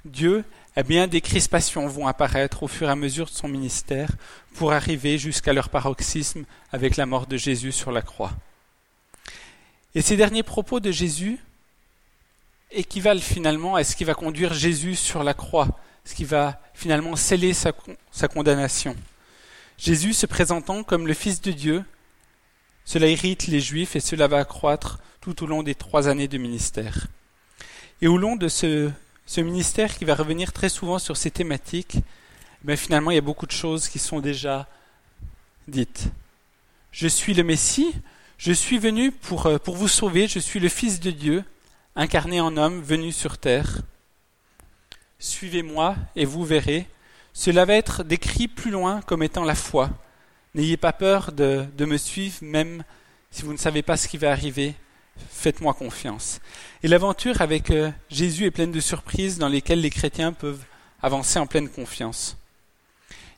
Dieu 0.05 0.45
eh 0.79 0.83
bien, 0.83 1.07
des 1.07 1.19
crispations 1.19 1.87
vont 1.87 2.07
apparaître 2.07 2.63
au 2.63 2.67
fur 2.69 2.87
et 2.87 2.91
à 2.91 2.95
mesure 2.95 3.25
de 3.25 3.31
son 3.31 3.49
ministère 3.49 4.11
pour 4.55 4.71
arriver 4.71 5.17
jusqu'à 5.17 5.51
leur 5.51 5.67
paroxysme 5.67 6.45
avec 6.71 6.95
la 6.95 7.05
mort 7.05 7.27
de 7.27 7.35
Jésus 7.35 7.73
sur 7.73 7.91
la 7.91 8.01
croix. 8.01 8.31
Et 9.93 10.01
ces 10.01 10.15
derniers 10.15 10.43
propos 10.43 10.79
de 10.79 10.91
Jésus 10.91 11.37
équivalent 12.71 13.19
finalement 13.19 13.75
à 13.75 13.83
ce 13.83 13.93
qui 13.93 14.05
va 14.05 14.13
conduire 14.13 14.53
Jésus 14.53 14.95
sur 14.95 15.21
la 15.21 15.33
croix, 15.33 15.67
ce 16.05 16.15
qui 16.15 16.23
va 16.23 16.61
finalement 16.73 17.17
sceller 17.17 17.53
sa, 17.53 17.73
condamnation. 18.29 18.95
Jésus 19.77 20.13
se 20.13 20.27
présentant 20.27 20.83
comme 20.83 21.07
le 21.07 21.13
Fils 21.13 21.41
de 21.41 21.51
Dieu, 21.51 21.83
cela 22.85 23.07
irrite 23.07 23.47
les 23.47 23.59
Juifs 23.59 23.97
et 23.97 23.99
cela 23.99 24.29
va 24.29 24.37
accroître 24.37 24.99
tout 25.19 25.43
au 25.43 25.45
long 25.45 25.61
des 25.61 25.75
trois 25.75 26.07
années 26.07 26.29
de 26.29 26.37
ministère. 26.37 27.07
Et 28.01 28.07
au 28.07 28.17
long 28.17 28.37
de 28.37 28.47
ce, 28.47 28.89
ce 29.29 29.41
ministère 29.41 29.95
qui 29.95 30.05
va 30.05 30.15
revenir 30.15 30.51
très 30.51 30.69
souvent 30.69 30.97
sur 30.97 31.15
ces 31.15 31.29
thématiques, 31.29 31.97
mais 32.63 32.75
finalement 32.75 33.11
il 33.11 33.13
y 33.13 33.19
a 33.19 33.21
beaucoup 33.21 33.45
de 33.45 33.51
choses 33.51 33.87
qui 33.87 33.99
sont 33.99 34.21
déjà 34.21 34.67
dites. 35.67 36.07
Je 36.91 37.07
suis 37.07 37.35
le 37.35 37.43
Messie, 37.43 37.93
je 38.39 38.51
suis 38.51 38.79
venu 38.79 39.11
pour, 39.11 39.45
euh, 39.45 39.59
pour 39.59 39.75
vous 39.75 39.87
sauver, 39.87 40.27
je 40.27 40.39
suis 40.39 40.59
le 40.59 40.67
Fils 40.67 40.99
de 40.99 41.11
Dieu, 41.11 41.43
incarné 41.95 42.41
en 42.41 42.57
homme, 42.57 42.81
venu 42.81 43.11
sur 43.11 43.37
terre. 43.37 43.83
Suivez-moi 45.19 45.95
et 46.15 46.25
vous 46.25 46.43
verrez. 46.43 46.87
Cela 47.31 47.65
va 47.65 47.75
être 47.75 48.03
décrit 48.03 48.47
plus 48.47 48.71
loin 48.71 49.01
comme 49.01 49.21
étant 49.21 49.43
la 49.43 49.53
foi. 49.53 49.91
N'ayez 50.55 50.75
pas 50.75 50.91
peur 50.91 51.33
de, 51.33 51.67
de 51.77 51.85
me 51.85 51.97
suivre, 51.97 52.37
même 52.41 52.83
si 53.29 53.43
vous 53.43 53.53
ne 53.53 53.59
savez 53.59 53.83
pas 53.83 53.95
ce 53.95 54.07
qui 54.07 54.17
va 54.17 54.31
arriver. 54.31 54.73
Faites-moi 55.31 55.73
confiance. 55.73 56.39
Et 56.83 56.87
l'aventure 56.87 57.41
avec 57.41 57.71
euh, 57.71 57.91
Jésus 58.09 58.45
est 58.45 58.51
pleine 58.51 58.71
de 58.71 58.79
surprises 58.79 59.37
dans 59.37 59.47
lesquelles 59.47 59.81
les 59.81 59.89
chrétiens 59.89 60.33
peuvent 60.33 60.63
avancer 61.01 61.39
en 61.39 61.47
pleine 61.47 61.69
confiance. 61.69 62.37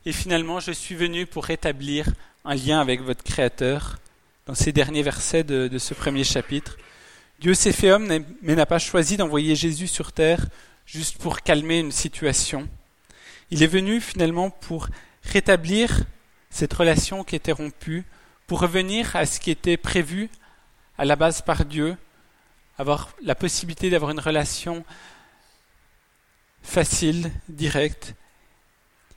Et 0.04 0.12
finalement, 0.12 0.60
je 0.60 0.72
suis 0.72 0.94
venu 0.94 1.26
pour 1.26 1.44
rétablir 1.44 2.12
un 2.44 2.54
lien 2.54 2.80
avec 2.80 3.02
votre 3.02 3.22
Créateur 3.22 3.98
dans 4.46 4.54
ces 4.54 4.72
derniers 4.72 5.02
versets 5.02 5.44
de, 5.44 5.68
de 5.68 5.78
ce 5.78 5.94
premier 5.94 6.24
chapitre. 6.24 6.76
Dieu 7.40 7.54
s'est 7.54 7.72
fait 7.72 7.92
homme, 7.92 8.08
mais 8.42 8.54
n'a 8.54 8.66
pas 8.66 8.78
choisi 8.78 9.16
d'envoyer 9.16 9.54
Jésus 9.54 9.86
sur 9.86 10.12
terre 10.12 10.46
juste 10.86 11.18
pour 11.18 11.40
calmer 11.40 11.78
une 11.78 11.92
situation. 11.92 12.68
Il 13.50 13.62
est 13.62 13.68
venu 13.68 14.00
finalement 14.00 14.50
pour 14.50 14.88
rétablir 15.22 16.04
cette 16.50 16.72
relation 16.72 17.24
qui 17.24 17.36
était 17.36 17.52
rompue, 17.52 18.04
pour 18.46 18.60
revenir 18.60 19.14
à 19.16 19.26
ce 19.26 19.40
qui 19.40 19.50
était 19.50 19.76
prévu 19.76 20.28
à 21.02 21.04
la 21.04 21.16
base 21.16 21.42
par 21.42 21.64
Dieu, 21.64 21.96
avoir 22.78 23.10
la 23.24 23.34
possibilité 23.34 23.90
d'avoir 23.90 24.12
une 24.12 24.20
relation 24.20 24.84
facile, 26.62 27.32
directe. 27.48 28.14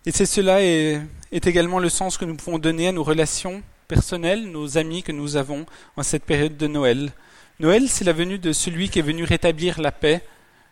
Et 0.08 0.12
c'est 0.12 0.26
cela 0.26 0.64
est, 0.64 1.00
est 1.32 1.46
également 1.46 1.78
le 1.78 1.90
sens 1.90 2.18
que 2.18 2.26
nous 2.26 2.36
pouvons 2.36 2.58
donner 2.58 2.88
à 2.88 2.92
nos 2.92 3.04
relations 3.04 3.62
personnelles, 3.88 4.50
nos 4.50 4.80
amis 4.80 5.04
que 5.04 5.12
nous 5.12 5.36
avons 5.36 5.68
en 5.96 6.02
cette 6.02 6.24
période 6.24 6.58
de 6.58 6.66
Noël. 6.66 7.12
Noël, 7.60 7.88
c'est 7.88 8.04
la 8.04 8.14
venue 8.14 8.40
de 8.40 8.52
celui 8.52 8.90
qui 8.90 8.98
est 8.98 9.04
venu 9.04 9.24
rétablir 9.24 9.80
la 9.80 9.92
paix 9.92 10.24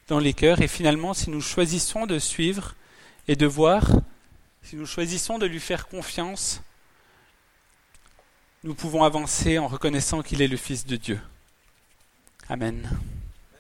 dans 0.08 0.18
les 0.18 0.34
cœurs. 0.34 0.62
Et 0.62 0.68
finalement, 0.68 1.14
si 1.14 1.30
nous 1.30 1.42
choisissons 1.42 2.08
de 2.08 2.18
suivre 2.18 2.74
et 3.28 3.36
de 3.36 3.46
voir, 3.46 3.88
si 4.64 4.76
nous 4.78 4.88
choisissons 4.88 5.38
de 5.38 5.46
lui 5.46 5.60
faire 5.60 5.88
confiance, 5.88 6.64
nous 8.64 8.74
pouvons 8.74 9.04
avancer 9.04 9.60
en 9.60 9.68
reconnaissant 9.68 10.22
qu'il 10.22 10.42
est 10.42 10.48
le 10.48 10.58
Fils 10.58 10.86
de 10.86 10.96
Dieu. 10.96 11.20
Amen. 12.50 12.90